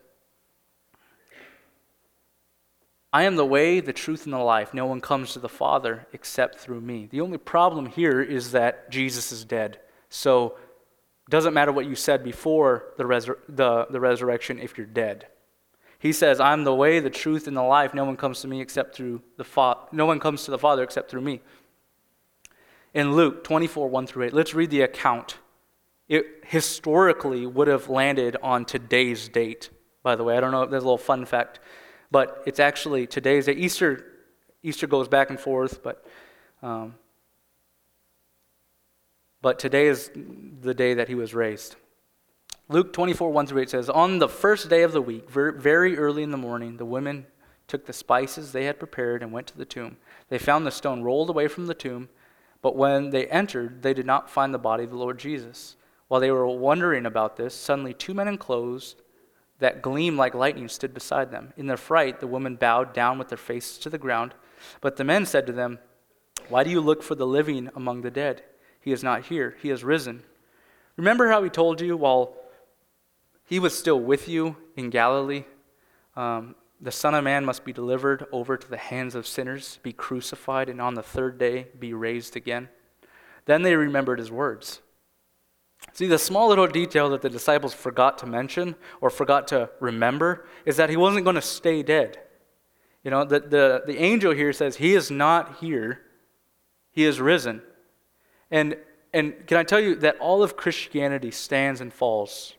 [3.14, 4.74] I am the way, the truth, and the life.
[4.74, 7.08] No one comes to the Father except through me.
[7.10, 9.80] The only problem here is that Jesus is dead.
[10.10, 10.58] So
[11.28, 15.28] it doesn't matter what you said before the, resur- the, the resurrection if you're dead.
[16.00, 17.94] He says, I'm the way, the truth, and the life.
[17.94, 19.82] No one comes to me except through the Father.
[19.92, 21.42] No one comes to the Father except through me
[22.94, 24.34] in Luke 24, 1 through 8.
[24.34, 25.38] Let's read the account.
[26.08, 29.70] It historically would have landed on today's date,
[30.04, 30.38] by the way.
[30.38, 31.60] I don't know if there's a little fun fact,
[32.12, 33.58] but it's actually today's date.
[33.58, 34.06] Easter,
[34.64, 36.06] Easter goes back and forth, but,
[36.64, 36.96] um,
[39.42, 40.10] but today is
[40.62, 41.76] the day that he was raised.
[42.70, 46.22] Luke 24, 1 through 8 says, On the first day of the week, very early
[46.22, 47.26] in the morning, the women
[47.66, 49.96] took the spices they had prepared and went to the tomb.
[50.28, 52.10] They found the stone rolled away from the tomb.
[52.62, 55.78] But when they entered, they did not find the body of the Lord Jesus.
[56.10, 58.98] While they were wondering about this, suddenly two men in clothes
[59.60, 61.54] that gleamed like lightning stood beside them.
[61.56, 64.34] In their fright, the women bowed down with their faces to the ground.
[64.82, 65.80] But the men said to them,
[66.50, 68.44] Why do you look for the living among the dead?
[68.82, 70.24] He is not here, he has risen.
[70.98, 72.36] Remember how he told you while
[73.48, 75.46] he was still with you in Galilee?
[76.16, 79.94] Um, the Son of Man must be delivered over to the hands of sinners, be
[79.94, 82.70] crucified, and on the third day be raised again.
[83.46, 84.82] Then they remembered his words.
[85.94, 90.46] See, the small little detail that the disciples forgot to mention or forgot to remember
[90.66, 92.20] is that he wasn't going to stay dead.
[93.04, 96.02] You know, the, the, the angel here says, He is not here,
[96.92, 97.62] He is risen.
[98.52, 98.76] And,
[99.14, 102.54] and can I tell you that all of Christianity stands and falls,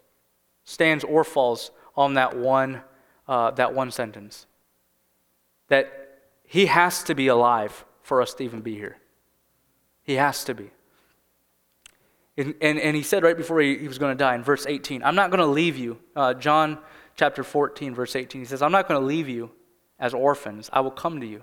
[0.69, 2.83] stands or falls on that one,
[3.27, 4.47] uh, that one sentence?
[5.69, 8.99] That He has to be alive for us to even be here.
[10.03, 10.71] He has to be.
[12.37, 14.65] And, and, and he said right before he, he was going to die in verse
[14.67, 15.99] 18, I'm not going to leave you.
[16.15, 16.79] Uh, John
[17.17, 19.51] chapter 14, verse 18, he says, I'm not going to leave you
[19.99, 20.71] as orphans.
[20.73, 21.43] I will come to you.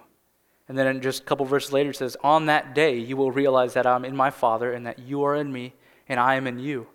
[0.69, 3.73] And then just a couple verses later, it says, On that day you will realize
[3.73, 5.73] that I'm in my Father and that you are in me
[6.07, 6.87] and I am in you.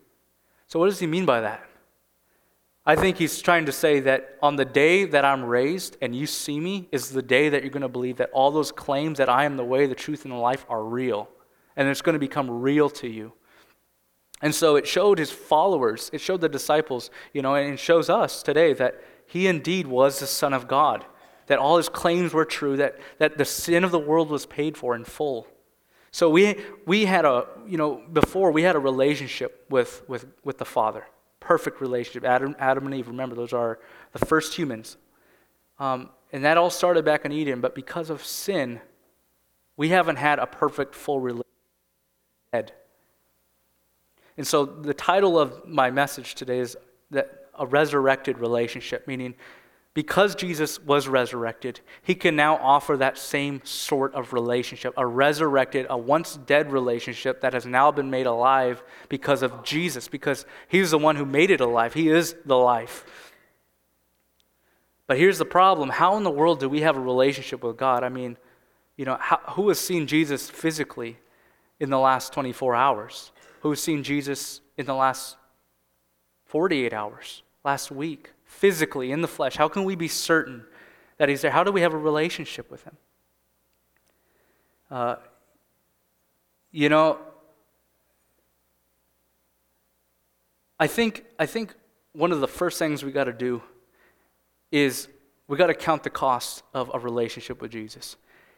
[0.67, 1.70] So, what does he mean by that?
[2.91, 6.27] I think he's trying to say that on the day that I'm raised and you
[6.27, 9.29] see me is the day that you're going to believe that all those claims that
[9.29, 11.29] I am the way, the truth, and the life are real.
[11.77, 13.33] And it's going to become real to you.
[14.43, 18.11] And so it showed his followers, it showed the disciples, you know, and it shows
[18.11, 21.05] us today that he indeed was the Son of God,
[21.47, 24.77] that all his claims were true, that, that the sin of the world was paid
[24.77, 25.47] for in full.
[26.11, 30.59] So we, we had a, you know, before we had a relationship with, with, with
[30.59, 31.07] the Father,
[31.41, 32.25] perfect relationship.
[32.25, 33.79] Adam, Adam and Eve, remember, those are
[34.13, 34.97] the first humans.
[35.79, 38.81] Um, and that all started back in Eden, but because of sin,
[39.77, 41.47] we haven't had a perfect, full relationship.
[44.37, 46.77] And so the title of my message today is
[47.11, 49.35] that a resurrected relationship, meaning
[49.93, 55.87] because Jesus was resurrected, he can now offer that same sort of relationship, a resurrected,
[55.91, 60.93] a once dead relationship that has now been made alive because of Jesus, because he's
[60.93, 61.95] the one who made it alive.
[61.95, 63.33] He is the life.
[65.07, 68.05] But here's the problem how in the world do we have a relationship with God?
[68.05, 68.37] I mean,
[68.97, 71.19] you know, how, who has seen Jesus physically
[71.81, 73.33] in the last 24 hours?
[73.61, 75.37] who has seen Jesus in the last
[76.47, 79.57] 48 hours, last week, physically in the flesh?
[79.57, 80.65] How can we be certain
[81.19, 81.51] that He's there?
[81.51, 82.97] How do we have a relationship with Him?
[84.91, 85.17] Uh,
[86.73, 87.19] you know,
[90.79, 91.75] I think, I think
[92.13, 93.63] one of the first things we got to do
[94.73, 95.09] is
[95.47, 98.17] we got to count the cost of a relationship with Jesus.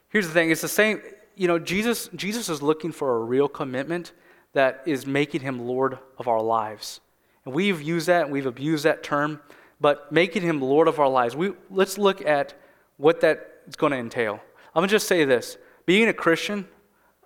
[0.09, 1.03] Here's the thing it's the same,
[1.37, 4.13] you know, Jesus, Jesus is looking for a real commitment
[4.53, 7.01] that is making him Lord of our lives.
[7.45, 9.41] And we've used that and we've abused that term,
[9.83, 11.37] but making him Lord of our lives.
[11.37, 12.55] We, let's look at
[12.97, 14.41] what that is going to entail.
[14.75, 16.67] I'm going to just say this being a Christian,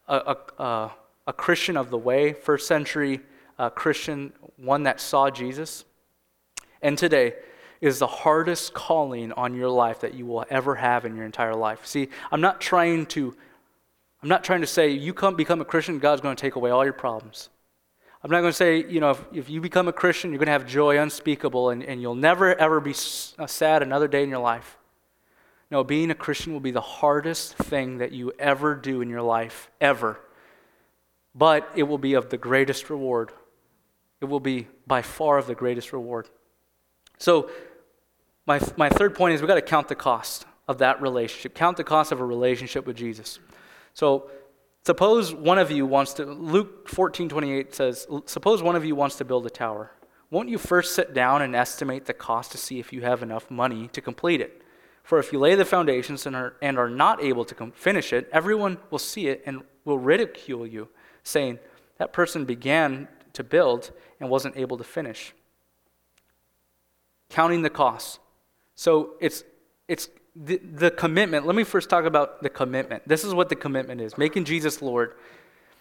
[0.09, 0.91] a, a,
[1.27, 3.21] a Christian of the way, first century
[3.59, 5.85] uh, Christian, one that saw Jesus,
[6.81, 7.35] and today
[7.81, 11.55] is the hardest calling on your life that you will ever have in your entire
[11.55, 11.85] life.
[11.87, 13.37] See, I'm not trying to
[14.23, 16.71] I'm not trying to say you come become a Christian, God's going to take away
[16.71, 17.51] all your problems.
[18.27, 20.47] I'm not going to say, you know, if, if you become a Christian, you're going
[20.47, 22.91] to have joy unspeakable and, and you'll never, ever be
[23.39, 24.79] uh, sad another day in your life.
[25.71, 29.23] No, being a Christian will be the hardest thing that you ever do in your
[29.23, 30.19] life, ever.
[31.37, 33.31] But it will be of the greatest reward.
[34.21, 36.29] It will be by far of the greatest reward.
[37.19, 37.49] So,
[38.45, 41.77] my, my third point is we've got to count the cost of that relationship, count
[41.77, 43.39] the cost of a relationship with Jesus.
[43.95, 44.31] So
[44.87, 49.17] suppose one of you wants to, Luke 14 28 says, suppose one of you wants
[49.17, 49.91] to build a tower.
[50.31, 53.51] Won't you first sit down and estimate the cost to see if you have enough
[53.51, 54.63] money to complete it?
[55.03, 58.13] For if you lay the foundations and are, and are not able to com- finish
[58.13, 60.89] it, everyone will see it and will ridicule you,
[61.25, 61.59] saying,
[61.99, 63.91] That person began to build
[64.21, 65.33] and wasn't able to finish.
[67.29, 68.21] Counting the cost.
[68.77, 69.43] So it's,
[69.89, 70.09] it's
[70.45, 73.07] the, the commitment, let me first talk about the commitment.
[73.07, 75.15] This is what the commitment is making Jesus Lord.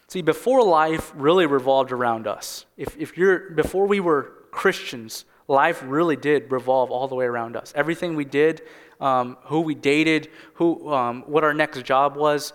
[0.08, 5.84] See, before life really revolved around us, if, if you're, before we were Christians, life
[5.86, 7.74] really did revolve all the way around us.
[7.76, 8.62] Everything we did,
[9.02, 12.54] um, who we dated, who, um, what our next job was,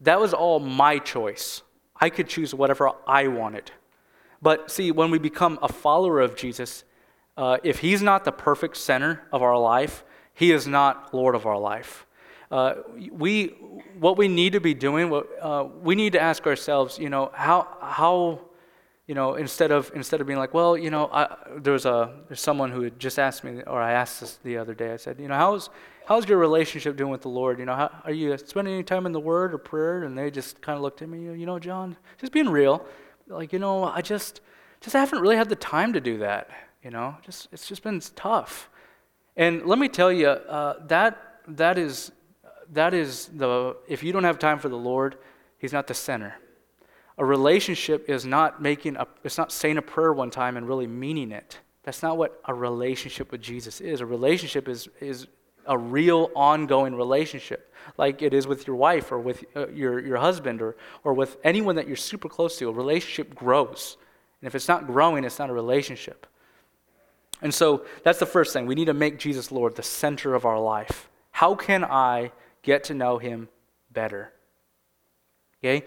[0.00, 1.62] that was all my choice.
[1.98, 3.70] I could choose whatever I wanted.
[4.42, 6.84] But see, when we become a follower of Jesus,
[7.36, 10.04] uh, if he's not the perfect center of our life,
[10.40, 12.06] he is not Lord of our life.
[12.50, 12.76] Uh,
[13.12, 13.48] we,
[13.98, 17.30] what we need to be doing, what, uh, we need to ask ourselves, you know,
[17.34, 18.40] how, how,
[19.06, 22.22] you know, instead of instead of being like, well, you know, I, there was a
[22.26, 24.94] there's someone who had just asked me, or I asked this the other day.
[24.94, 25.68] I said, you know, how's
[26.06, 27.58] how's your relationship doing with the Lord?
[27.58, 30.04] You know, how, are you spending any time in the Word or prayer?
[30.04, 32.86] And they just kind of looked at me, you know, John, just being real,
[33.26, 34.40] like, you know, I just
[34.80, 36.48] just haven't really had the time to do that.
[36.82, 38.70] You know, just it's just been tough.
[39.40, 41.16] And let me tell you, uh, that
[41.48, 42.12] that is
[42.72, 45.16] that is the if you don't have time for the Lord,
[45.56, 46.34] He's not the center.
[47.16, 50.86] A relationship is not making a, it's not saying a prayer one time and really
[50.86, 51.58] meaning it.
[51.84, 54.02] That's not what a relationship with Jesus is.
[54.02, 55.26] A relationship is, is
[55.66, 60.18] a real ongoing relationship, like it is with your wife or with uh, your, your
[60.18, 62.68] husband or, or with anyone that you're super close to.
[62.68, 63.96] A relationship grows.
[64.40, 66.26] And if it's not growing, it's not a relationship.
[67.42, 68.66] And so that's the first thing.
[68.66, 71.08] We need to make Jesus Lord the center of our life.
[71.30, 72.32] How can I
[72.62, 73.48] get to know him
[73.92, 74.32] better?
[75.62, 75.84] Okay?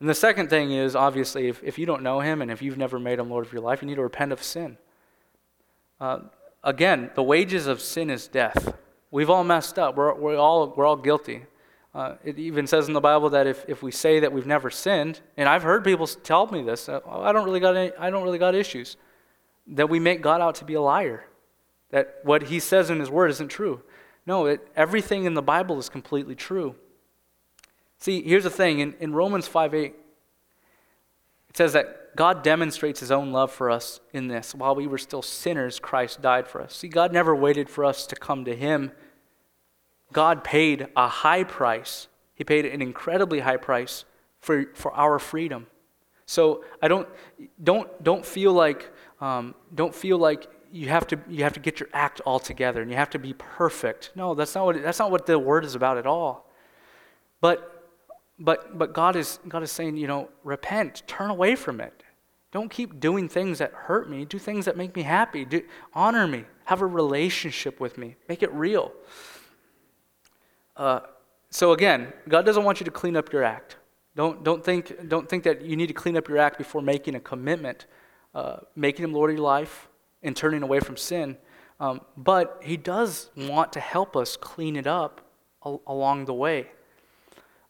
[0.00, 2.78] And the second thing is obviously, if, if you don't know him and if you've
[2.78, 4.76] never made him Lord of your life, you need to repent of sin.
[6.00, 6.20] Uh,
[6.62, 8.74] again, the wages of sin is death.
[9.10, 11.44] We've all messed up, we're, we're, all, we're all guilty.
[11.94, 14.68] Uh, it even says in the Bible that if, if we say that we've never
[14.68, 18.10] sinned, and I've heard people tell me this, uh, I, don't really got any, I
[18.10, 18.98] don't really got issues,
[19.68, 21.24] that we make God out to be a liar,
[21.90, 23.82] that what he says in his word isn't true.
[24.26, 26.74] No, it, everything in the Bible is completely true.
[27.98, 29.94] See, here's the thing in, in Romans 5 8,
[31.48, 34.54] it says that God demonstrates his own love for us in this.
[34.54, 36.74] While we were still sinners, Christ died for us.
[36.74, 38.90] See, God never waited for us to come to him.
[40.12, 42.08] God paid a high price.
[42.34, 44.04] He paid an incredibly high price
[44.40, 45.66] for, for our freedom.
[46.26, 47.08] So I don't,
[47.62, 48.90] don't, don't feel like,
[49.20, 52.82] um, don't feel like you have, to, you have to get your act all together
[52.82, 54.10] and you have to be perfect.
[54.14, 56.50] No, that's not what, that's not what the word is about at all.
[57.40, 57.76] But
[58.38, 62.02] but, but God, is, God is saying, you know, repent, turn away from it.
[62.52, 64.24] Don't keep doing things that hurt me.
[64.24, 65.44] Do things that make me happy.
[65.44, 65.62] Do,
[65.94, 66.44] honor me.
[66.64, 68.16] Have a relationship with me.
[68.28, 68.92] Make it real.
[70.76, 71.00] Uh,
[71.50, 73.76] so again, God doesn't want you to clean up your act.
[74.14, 77.14] Don't, don't, think, don't think that you need to clean up your act before making
[77.14, 77.86] a commitment,
[78.36, 79.88] uh, making Him Lord of your life,
[80.22, 81.38] and turning away from sin.
[81.80, 85.22] Um, but He does want to help us clean it up
[85.64, 86.66] al- along the way.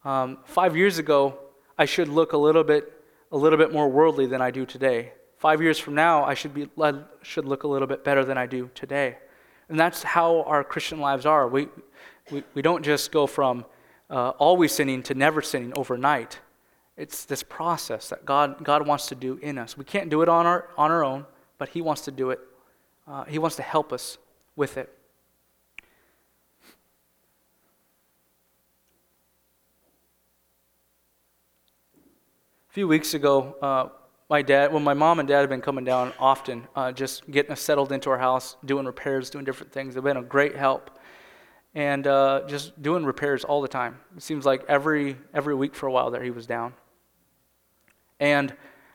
[0.05, 1.39] Um, five years ago,
[1.79, 2.93] I should look a little bit,
[3.31, 5.12] a little bit more worldly than I do today.
[5.39, 6.69] Five years from now, I should, be,
[7.23, 9.19] should look a little bit better than I do today.
[9.69, 11.47] And that's how our Christian lives are.
[11.47, 11.69] We,
[12.33, 13.64] we, we don't just go from
[14.11, 16.41] uh, always sinning to never sinning overnight.
[16.97, 19.76] It's this process that God, God wants to do in us.
[19.76, 21.26] We can't do it on our, on our own,
[21.59, 22.40] but He wants to do it.
[23.09, 24.18] Uh, he wants to help us
[24.57, 24.92] with it.
[32.68, 33.88] A few weeks ago, uh,
[34.28, 37.53] my dad, well, my mom and dad have been coming down often, uh, just getting
[37.53, 39.94] us settled into our house, doing repairs, doing different things.
[39.94, 40.90] They've been a great help,
[41.76, 44.01] and uh, just doing repairs all the time.
[44.16, 46.74] It seems like every every week for a while there he was down.
[48.21, 48.55] And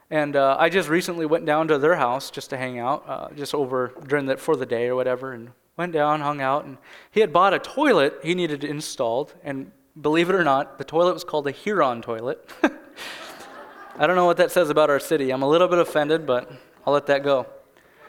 [0.10, 3.30] and uh, I just recently went down to their house just to hang out, uh,
[3.34, 6.78] just over during the for the day or whatever, and went down, hung out, and
[7.12, 11.14] he had bought a toilet he needed installed, and believe it or not, the toilet
[11.14, 12.50] was called a Huron toilet.
[13.98, 15.32] I don't know what that says about our city.
[15.32, 16.52] I'm a little bit offended, but
[16.86, 17.48] I'll let that go.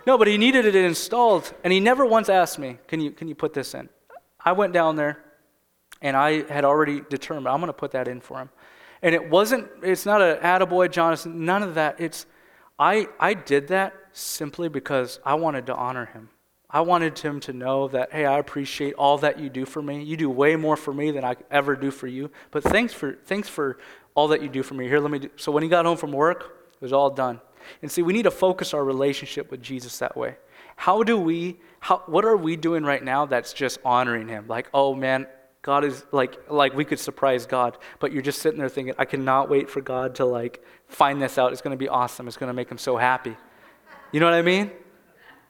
[0.07, 3.29] No, but he needed it installed, and he never once asked me, Can you, can
[3.29, 3.89] you put this in?
[4.45, 5.23] I went down there,
[6.01, 8.51] and I had already determined I'm going to put that in for him.
[9.03, 12.01] And it wasn't, it's not an attaboy, Jonathan, none of that.
[12.01, 12.27] It's,
[12.79, 16.31] I, I did that simply because I wanted to honor him.
[16.71, 20.03] I wanted him to know that, hey, I appreciate all that you do for me.
[20.03, 22.31] You do way more for me than I ever do for you.
[22.51, 23.79] But thanks for, thanks for
[24.15, 24.89] all that you do for me.
[24.89, 25.31] Here, let me do.
[25.37, 27.41] So when he got home from work, it was all done.
[27.83, 30.37] And see, we need to focus our relationship with Jesus that way.
[30.77, 34.47] How do we, how, what are we doing right now that's just honoring him?
[34.49, 35.27] Like, oh man,
[35.63, 39.05] God is like, like we could surprise God, but you're just sitting there thinking, I
[39.05, 41.53] cannot wait for God to like find this out.
[41.53, 42.27] It's going to be awesome.
[42.27, 43.37] It's going to make him so happy.
[44.11, 44.73] You know what I mean?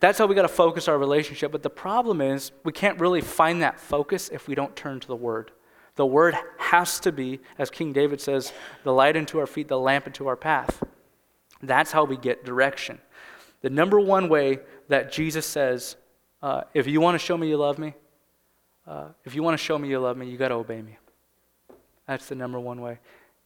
[0.00, 1.50] That's how we got to focus our relationship.
[1.52, 5.08] But the problem is, we can't really find that focus if we don't turn to
[5.08, 5.52] the Word.
[5.94, 8.52] The word has to be, as King David says,
[8.82, 10.82] the light into our feet, the lamp into our path.
[11.62, 12.98] That's how we get direction.
[13.60, 15.96] The number one way that Jesus says,
[16.42, 17.94] uh, if you want to show me you love me,
[18.86, 20.98] uh, if you want to show me you love me, you got to obey me.
[22.06, 22.98] That's the number one way.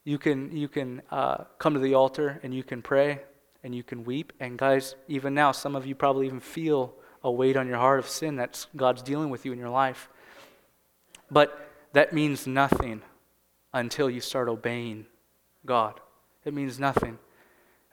[0.05, 3.20] You can, you can uh, come to the altar and you can pray
[3.62, 4.32] and you can weep.
[4.41, 7.99] And guys, even now, some of you probably even feel a weight on your heart
[7.99, 10.09] of sin that God's dealing with you in your life.
[11.30, 13.03] But that means nothing
[13.72, 15.07] until you start obeying
[15.64, 16.01] God.
[16.45, 17.18] It means nothing.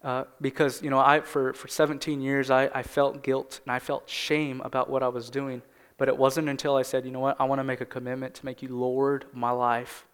[0.03, 3.79] Uh, because, you know, I, for, for 17 years, I, I felt guilt and I
[3.79, 5.61] felt shame about what I was doing.
[6.03, 8.33] But it wasn't until I said, you know what, I want to make a commitment
[8.33, 10.05] to make you Lord my life.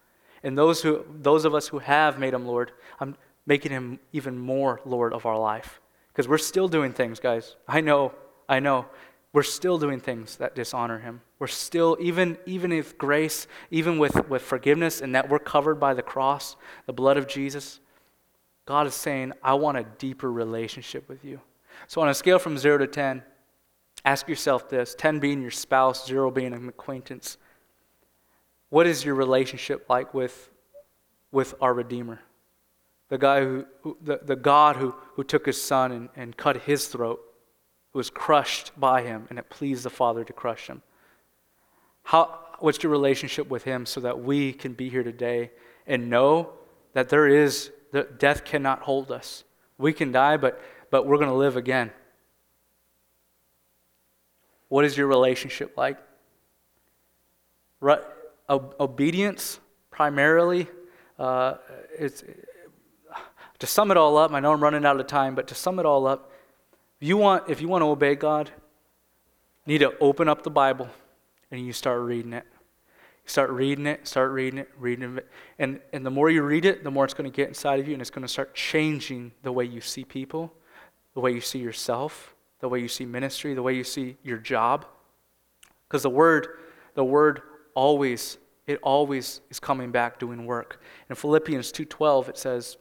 [0.44, 2.70] And those, who, those of us who have made him Lord,
[3.00, 5.80] I'm making him even more Lord of our life.
[6.12, 7.56] Because we're still doing things, guys.
[7.66, 8.14] I know,
[8.48, 8.86] I know.
[9.32, 11.22] We're still doing things that dishonor him.
[11.40, 15.94] We're still, even, even with grace, even with, with forgiveness, and that we're covered by
[15.94, 16.54] the cross,
[16.86, 17.80] the blood of Jesus,
[18.64, 21.40] God is saying, I want a deeper relationship with you.
[21.88, 23.24] So, on a scale from 0 to 10,
[24.04, 27.38] ask yourself this 10 being your spouse, 0 being an acquaintance.
[28.68, 30.50] What is your relationship like with,
[31.32, 32.20] with our Redeemer?
[33.08, 36.62] The guy who, who the, the God who, who took his son and, and cut
[36.62, 37.20] his throat,
[37.92, 40.82] who was crushed by him, and it pleased the Father to crush him.
[42.04, 45.50] How, what's your relationship with him so that we can be here today
[45.86, 46.50] and know
[46.92, 49.44] that there is that death cannot hold us.
[49.78, 51.90] We can die, but, but we're going to live again.
[54.70, 55.98] What is your relationship like?
[57.80, 57.98] Re-
[58.48, 59.58] obedience,
[59.90, 60.68] primarily.
[61.18, 61.56] Uh,
[61.98, 62.22] it's,
[63.58, 65.80] to sum it all up, I know I'm running out of time, but to sum
[65.80, 66.30] it all up,
[67.00, 68.48] you want, if you want to obey God,
[69.66, 70.88] you need to open up the Bible
[71.50, 72.46] and you start reading it.
[73.26, 75.28] Start reading it, start reading it, reading it.
[75.58, 77.88] And, and the more you read it, the more it's going to get inside of
[77.88, 80.52] you and it's going to start changing the way you see people,
[81.14, 84.38] the way you see yourself, the way you see ministry, the way you see your
[84.38, 84.86] job.
[85.88, 86.48] Because the word,
[86.94, 87.42] the word
[87.74, 90.80] always, it always is coming back doing work.
[91.08, 92.76] In Philippians 2.12, it says,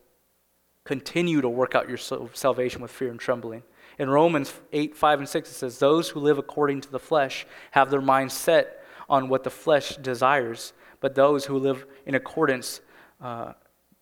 [0.89, 3.63] continue to work out your salvation with fear and trembling.
[3.99, 7.45] In Romans 8, 5, and 6, it says, Those who live according to the flesh
[7.71, 12.81] have their minds set on what the flesh desires, but those who live in accordance,
[13.21, 13.53] uh,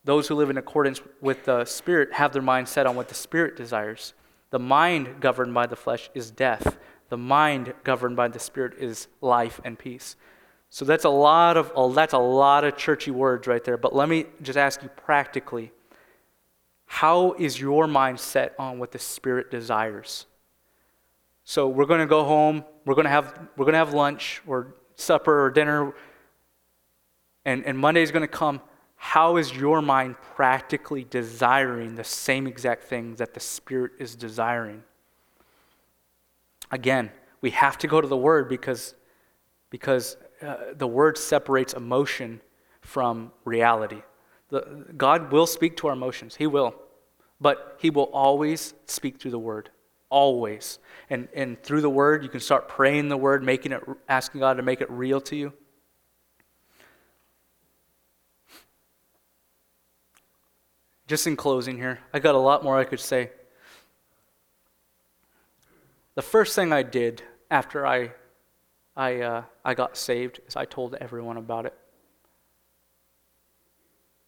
[0.04, 3.16] those who live in accordance with the Spirit have their mind set on what the
[3.16, 4.14] Spirit desires.
[4.58, 6.80] The mind governed by the flesh is death.
[7.10, 10.16] The mind governed by the Spirit is life and peace.
[10.72, 13.78] So that's a lot of oh, that's a lot of churchy words right there.
[13.78, 15.72] But let me just ask you practically:
[16.88, 20.26] How is your mind set on what the Spirit desires?
[21.43, 22.66] So we're going to go home.
[22.84, 25.93] We're going to have we're going to have lunch or supper or dinner,
[27.45, 28.60] and, and Monday is going to come,
[28.98, 34.84] how is your mind practically desiring the same exact things that the Spirit is desiring?
[36.72, 38.95] Again, we have to go to the Word because,
[39.70, 42.41] because uh, the Word separates emotion
[42.82, 44.02] from reality.
[44.50, 46.76] The, God will speak to our emotions, He will,
[47.39, 49.70] but He will always speak through the Word
[50.10, 50.80] always.
[51.10, 54.56] And, and through the word, you can start praying the word, making it, asking God
[54.56, 55.54] to make it real to you.
[61.08, 63.32] Just in closing here, I got a lot more I could say.
[66.16, 68.12] The first thing I did after I,
[68.95, 71.74] I, uh, I got saved is I told everyone about it.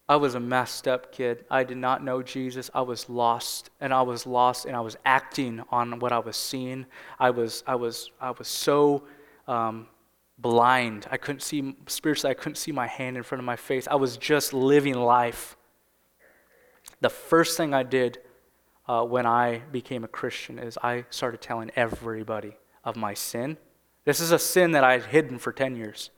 [0.08, 1.46] I was a messed up kid.
[1.52, 2.72] I did not know Jesus.
[2.74, 6.36] I was lost, and I was lost, and I was acting on what I was
[6.36, 6.88] seeing.
[7.20, 9.04] I was, I was, I was so
[9.48, 9.88] um,
[10.40, 11.06] blind.
[11.12, 12.32] I couldn't see spiritually.
[12.32, 13.88] I couldn't see my hand in front of my face.
[13.88, 15.56] I was just living life.
[17.02, 18.20] The first thing I did
[18.88, 23.58] uh, when I became a Christian is I started telling everybody of my sin.
[24.06, 26.10] This is a sin that I had hidden for ten years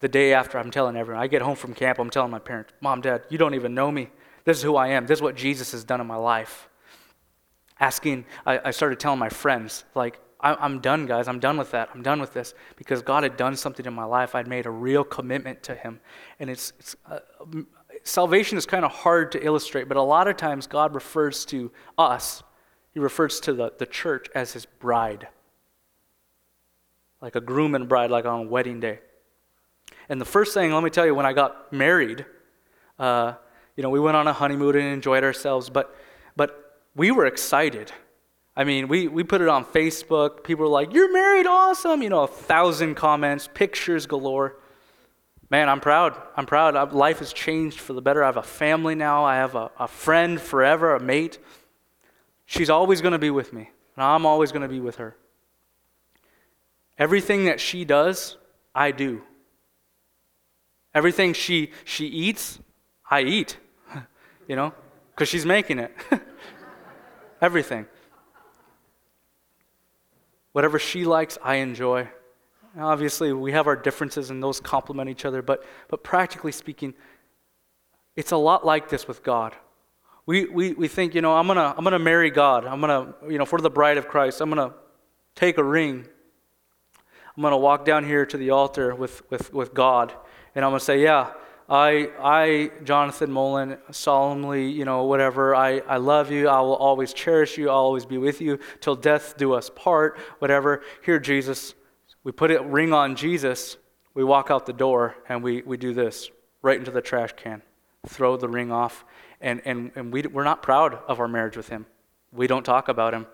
[0.00, 1.22] the day after, I'm telling everyone.
[1.22, 3.92] I get home from camp, I'm telling my parents, Mom, Dad, you don't even know
[3.92, 4.08] me.
[4.44, 5.06] This is who I am.
[5.06, 6.68] This is what Jesus has done in my life.
[7.78, 11.28] Asking, I, I started telling my friends, like, I, am done, guys.
[11.28, 11.90] I'm done with that.
[11.94, 14.34] I'm done with this because God had done something in my life.
[14.34, 16.00] I'd made a real commitment to Him.
[16.38, 17.18] And it's, it's uh,
[18.02, 21.70] salvation is kind of hard to illustrate, but a lot of times God refers to
[21.98, 22.42] us,
[22.92, 25.28] He refers to the, the church as His bride.
[27.20, 29.00] Like a groom and bride, like on a wedding day.
[30.08, 32.24] And the first thing, let me tell you, when I got married,
[32.98, 33.34] uh,
[33.76, 35.94] you know, we went on a honeymoon and enjoyed ourselves, but,
[36.36, 37.92] but we were excited.
[38.56, 40.44] I mean, we, we put it on Facebook.
[40.44, 42.02] People were like, You're married, awesome.
[42.02, 44.59] You know, a thousand comments, pictures galore.
[45.50, 46.16] Man, I'm proud.
[46.36, 46.92] I'm proud.
[46.92, 48.22] Life has changed for the better.
[48.22, 49.24] I have a family now.
[49.24, 51.38] I have a, a friend forever, a mate.
[52.46, 55.16] She's always going to be with me, and I'm always going to be with her.
[56.98, 58.36] Everything that she does,
[58.74, 59.22] I do.
[60.94, 62.60] Everything she, she eats,
[63.10, 63.56] I eat,
[64.48, 64.72] you know,
[65.10, 65.92] because she's making it.
[67.40, 67.86] Everything.
[70.52, 72.08] Whatever she likes, I enjoy.
[72.78, 76.94] Obviously, we have our differences and those complement each other, but, but practically speaking,
[78.16, 79.54] it's a lot like this with God.
[80.26, 82.64] We, we, we think, you know, I'm going to I'm to marry God.
[82.64, 84.76] I'm going to, you know, for the bride of Christ, I'm going to
[85.34, 86.06] take a ring.
[87.36, 90.12] I'm going to walk down here to the altar with, with, with God,
[90.54, 91.32] and I'm going to say, yeah,
[91.68, 96.48] I, I, Jonathan Molan, solemnly, you know, whatever, I, I love you.
[96.48, 97.70] I will always cherish you.
[97.70, 100.82] I'll always be with you till death do us part, whatever.
[101.04, 101.74] Here, Jesus,
[102.24, 103.76] we put a ring on Jesus.
[104.14, 106.30] We walk out the door and we, we do this
[106.62, 107.62] right into the trash can,
[108.06, 109.04] throw the ring off.
[109.40, 111.86] And, and, and we, we're not proud of our marriage with him.
[112.32, 113.26] We don't talk about him.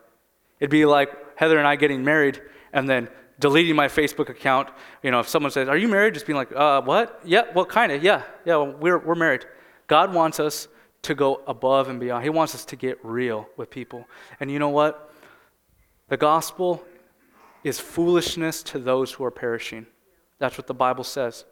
[0.61, 2.41] It'd be like Heather and I getting married
[2.73, 3.09] and then
[3.39, 4.69] deleting my Facebook account.
[5.03, 6.15] You know, if someone says, Are you married?
[6.15, 7.21] Just being like, uh, What?
[7.25, 8.03] Yeah, well, kind of.
[8.03, 9.45] Yeah, yeah, well, we're, we're married.
[9.87, 10.69] God wants us
[11.03, 12.25] to go above and beyond.
[12.25, 14.09] He wants us to get real with people.
[14.41, 15.13] And you know what?
[16.09, 16.85] The gospel
[17.67, 19.87] is foolishness to those who are perishing.
[20.39, 21.45] That's what the Bible says.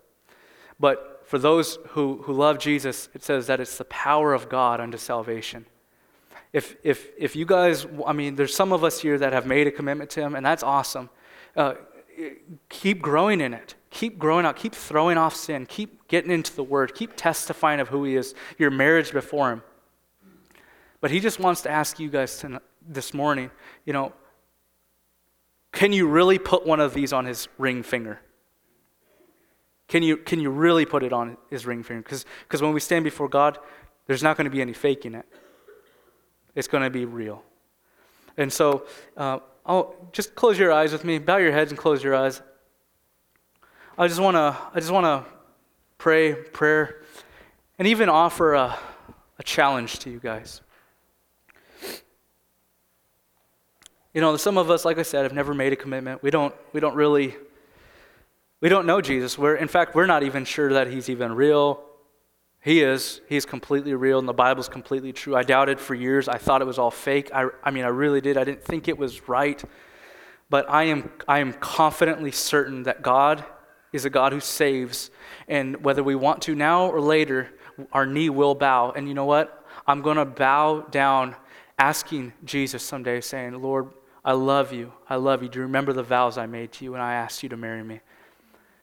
[0.78, 4.80] But for those who, who love Jesus, it says that it's the power of God
[4.80, 5.66] unto salvation.
[6.52, 9.66] If, if, if you guys, I mean, there's some of us here that have made
[9.66, 11.10] a commitment to Him, and that's awesome.
[11.56, 11.74] Uh,
[12.68, 13.74] keep growing in it.
[13.90, 14.54] Keep growing out.
[14.54, 15.66] Keep throwing off sin.
[15.66, 16.94] Keep getting into the Word.
[16.94, 19.62] Keep testifying of who He is, your marriage before Him.
[21.00, 23.50] But He just wants to ask you guys to, this morning,
[23.84, 24.12] you know,
[25.74, 28.20] can you really put one of these on His ring finger?
[29.88, 32.02] Can you, can you really put it on His ring finger?
[32.02, 33.58] Because when we stand before God,
[34.06, 35.26] there's not going to be any faking it.
[36.54, 37.42] It's going to be real.
[38.36, 41.18] And so, uh, I'll just close your eyes with me.
[41.18, 42.42] Bow your heads and close your eyes.
[43.96, 45.24] I just want to I just want to
[45.96, 47.02] pray prayer
[47.78, 48.76] and even offer a,
[49.38, 50.60] a challenge to you guys.
[54.14, 56.22] You know, some of us, like I said, have never made a commitment.
[56.22, 57.34] We don't we don't really
[58.60, 59.36] we don't know Jesus.
[59.36, 61.84] We're in fact we're not even sure that he's even real.
[62.62, 63.20] He is.
[63.28, 65.36] He's completely real, and the Bible's completely true.
[65.36, 66.28] I doubted for years.
[66.28, 67.30] I thought it was all fake.
[67.34, 68.38] I, I mean, I really did.
[68.38, 69.62] I didn't think it was right.
[70.48, 73.44] But I am, I am confidently certain that God
[73.92, 75.10] is a God who saves.
[75.46, 77.50] And whether we want to now or later,
[77.92, 78.92] our knee will bow.
[78.92, 79.66] And you know what?
[79.86, 81.36] I'm going to bow down
[81.78, 83.90] asking Jesus someday, saying, Lord,
[84.24, 84.92] I love you.
[85.08, 85.48] I love you.
[85.48, 87.82] Do you remember the vows I made to you when I asked you to marry
[87.82, 88.00] me?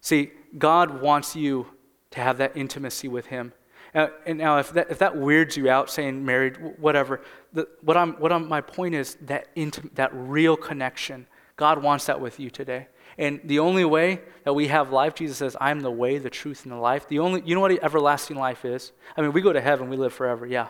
[0.02, 1.68] See, God wants you
[2.12, 3.54] to have that intimacy with Him.
[3.94, 7.22] Uh, and now, if that, if that weirds you out, saying married, whatever,
[7.54, 11.28] the, what, I'm, what I'm, my point is that, intim- that real connection.
[11.58, 12.88] God wants that with you today.
[13.18, 16.30] And the only way that we have life, Jesus says, I am the way, the
[16.30, 17.08] truth, and the life.
[17.08, 18.94] The only, you know what everlasting life is?
[19.18, 20.70] I mean, we go to heaven, we live forever, yeah.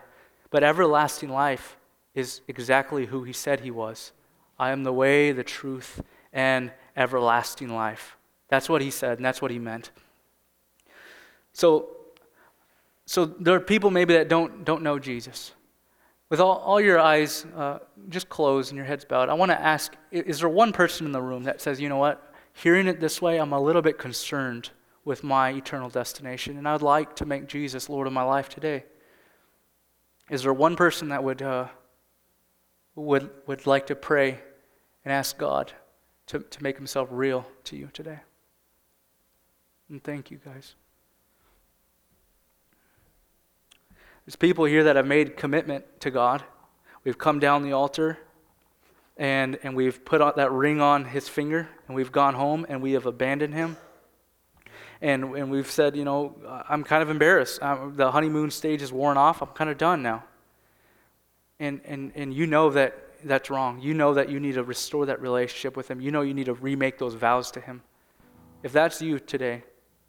[0.50, 1.78] But everlasting life
[2.16, 4.12] is exactly who he said he was.
[4.62, 6.02] I am the way, the truth,
[6.32, 8.16] and everlasting life.
[8.48, 9.92] That's what he said, and that's what he meant.
[11.52, 11.98] So
[13.12, 15.52] so there are people maybe that don't, don't know Jesus.
[16.30, 19.62] With all, all your eyes uh, just closed and your heads bowed, I want to
[19.62, 23.02] ask is there one person in the room that says, you know what, hearing it
[23.02, 24.70] this way, I'm a little bit concerned
[25.04, 28.86] with my eternal destination, and I'd like to make Jesus Lord of my life today?
[30.30, 31.68] Is there one person that would, uh,
[32.96, 34.40] would, would like to pray
[35.04, 35.72] and ask God
[36.28, 38.20] to, to make himself real to you today?
[39.90, 40.76] And thank you, guys.
[44.26, 46.44] There's people here that have made commitment to God.
[47.04, 48.20] We've come down the altar
[49.18, 52.94] and, and we've put that ring on his finger and we've gone home and we
[52.94, 53.78] have abandoned him.
[55.02, 56.36] And, and we've said, you know,
[56.70, 57.62] I'm kind of embarrassed.
[57.62, 59.42] Um, the honeymoon stage is worn off.
[59.42, 60.24] I'm kind of done now.
[61.60, 63.80] And, and, and you know that that's wrong.
[63.80, 66.02] You know that you need to restore that relationship with him.
[66.02, 67.82] You know you need to remake those vows to him.
[68.64, 69.64] If that's you today,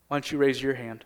[0.08, 1.04] why don't you raise your hand?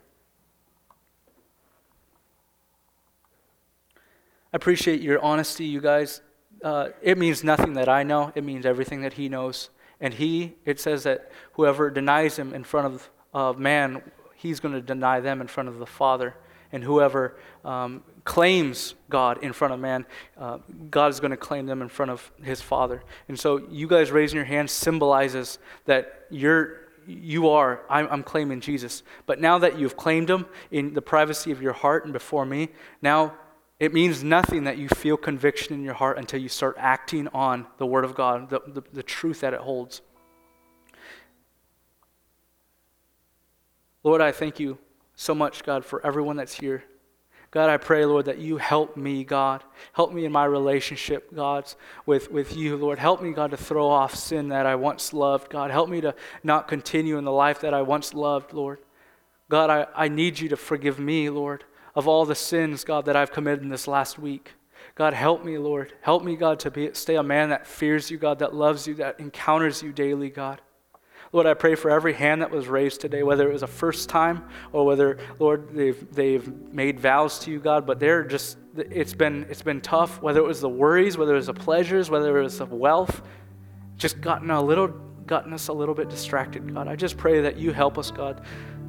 [4.53, 6.21] I appreciate your honesty, you guys.
[6.63, 9.69] Uh, it means nothing that I know, it means everything that He knows.
[9.99, 14.01] And He, it says that whoever denies Him in front of uh, man,
[14.35, 16.35] He's going to deny them in front of the Father.
[16.71, 20.05] And whoever um, claims God in front of man,
[20.37, 20.59] uh,
[20.89, 23.03] God is going to claim them in front of His Father.
[23.27, 28.59] And so, you guys raising your hands symbolizes that you're you are, I'm, I'm, claiming
[28.59, 29.01] Jesus.
[29.25, 32.67] But now that you've claimed him in the privacy of your heart and before me,
[33.01, 33.33] now
[33.79, 37.65] it means nothing that you feel conviction in your heart until you start acting on
[37.77, 40.01] the Word of God, the, the, the truth that it holds.
[44.03, 44.77] Lord, I thank you
[45.17, 46.85] so much, God, for everyone that's here.
[47.51, 49.65] God, I pray, Lord, that you help me, God.
[49.91, 51.69] Help me in my relationship, God,
[52.05, 52.99] with, with you, Lord.
[52.99, 55.71] Help me, God, to throw off sin that I once loved, God.
[55.71, 58.79] Help me to not continue in the life that I once loved, Lord.
[59.49, 61.65] God, I, I need you to forgive me, Lord
[61.97, 64.53] of all the sins, God, that I've committed in this last week.
[64.93, 65.93] God, help me, Lord.
[66.01, 68.93] Help me, God, to be, stay a man that fears you, God, that loves you,
[68.95, 70.61] that encounters you daily, God.
[71.37, 74.09] Lord, I pray for every hand that was raised today, whether it was a first
[74.09, 79.13] time or whether, Lord, they've, they've made vows to you, God, but they're just, it's
[79.13, 82.39] been, it's been tough, whether it was the worries, whether it was the pleasures, whether
[82.39, 83.21] it was the wealth,
[83.97, 84.87] just gotten a little,
[85.27, 86.87] gotten us a little bit distracted, God.
[86.87, 88.41] I just pray that you help us, God,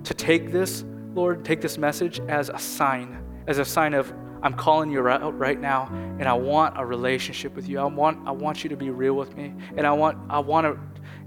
[0.05, 4.11] to take this, Lord, take this message as a sign, as a sign of,
[4.43, 5.89] I'm calling you out right now,
[6.19, 7.79] and I want a relationship with you.
[7.79, 10.65] I want, I want you to be real with me, and I want, I want
[10.65, 10.79] to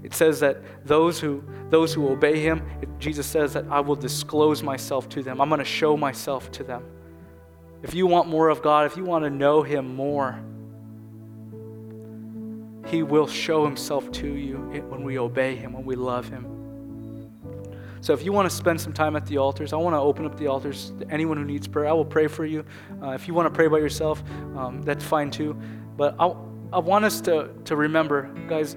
[0.02, 3.96] it says that those who those who obey him, it, Jesus says that I will
[3.96, 5.40] disclose myself to them.
[5.40, 6.84] I'm going to show myself to them.
[7.82, 10.38] If you want more of God, if you want to know him more,
[12.86, 14.56] he will show himself to you
[14.88, 16.46] when we obey him, when we love him.
[18.00, 20.26] So if you want to spend some time at the altars, I want to open
[20.26, 21.86] up the altars to anyone who needs prayer.
[21.86, 22.64] I will pray for you.
[23.00, 24.22] Uh, if you want to pray by yourself,
[24.56, 25.56] um, that's fine too.
[25.96, 26.34] But I,
[26.72, 28.76] I want us to, to remember, guys,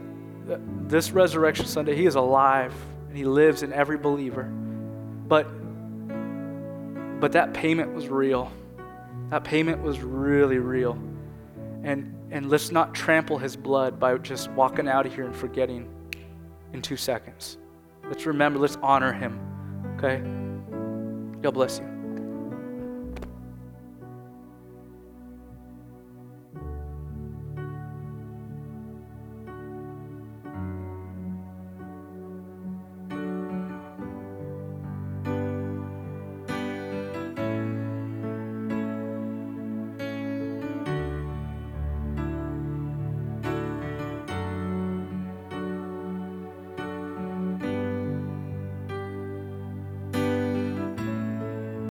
[0.88, 2.74] this Resurrection Sunday, He is alive
[3.08, 4.44] and He lives in every believer.
[4.44, 5.48] But,
[7.20, 8.52] but that payment was real.
[9.32, 11.00] That payment was really real.
[11.84, 15.90] And, and let's not trample His blood by just walking out of here and forgetting
[16.74, 17.58] in two seconds.
[18.04, 19.40] Let's remember, let's honor Him.
[19.98, 20.22] Okay?
[21.42, 21.95] God bless you.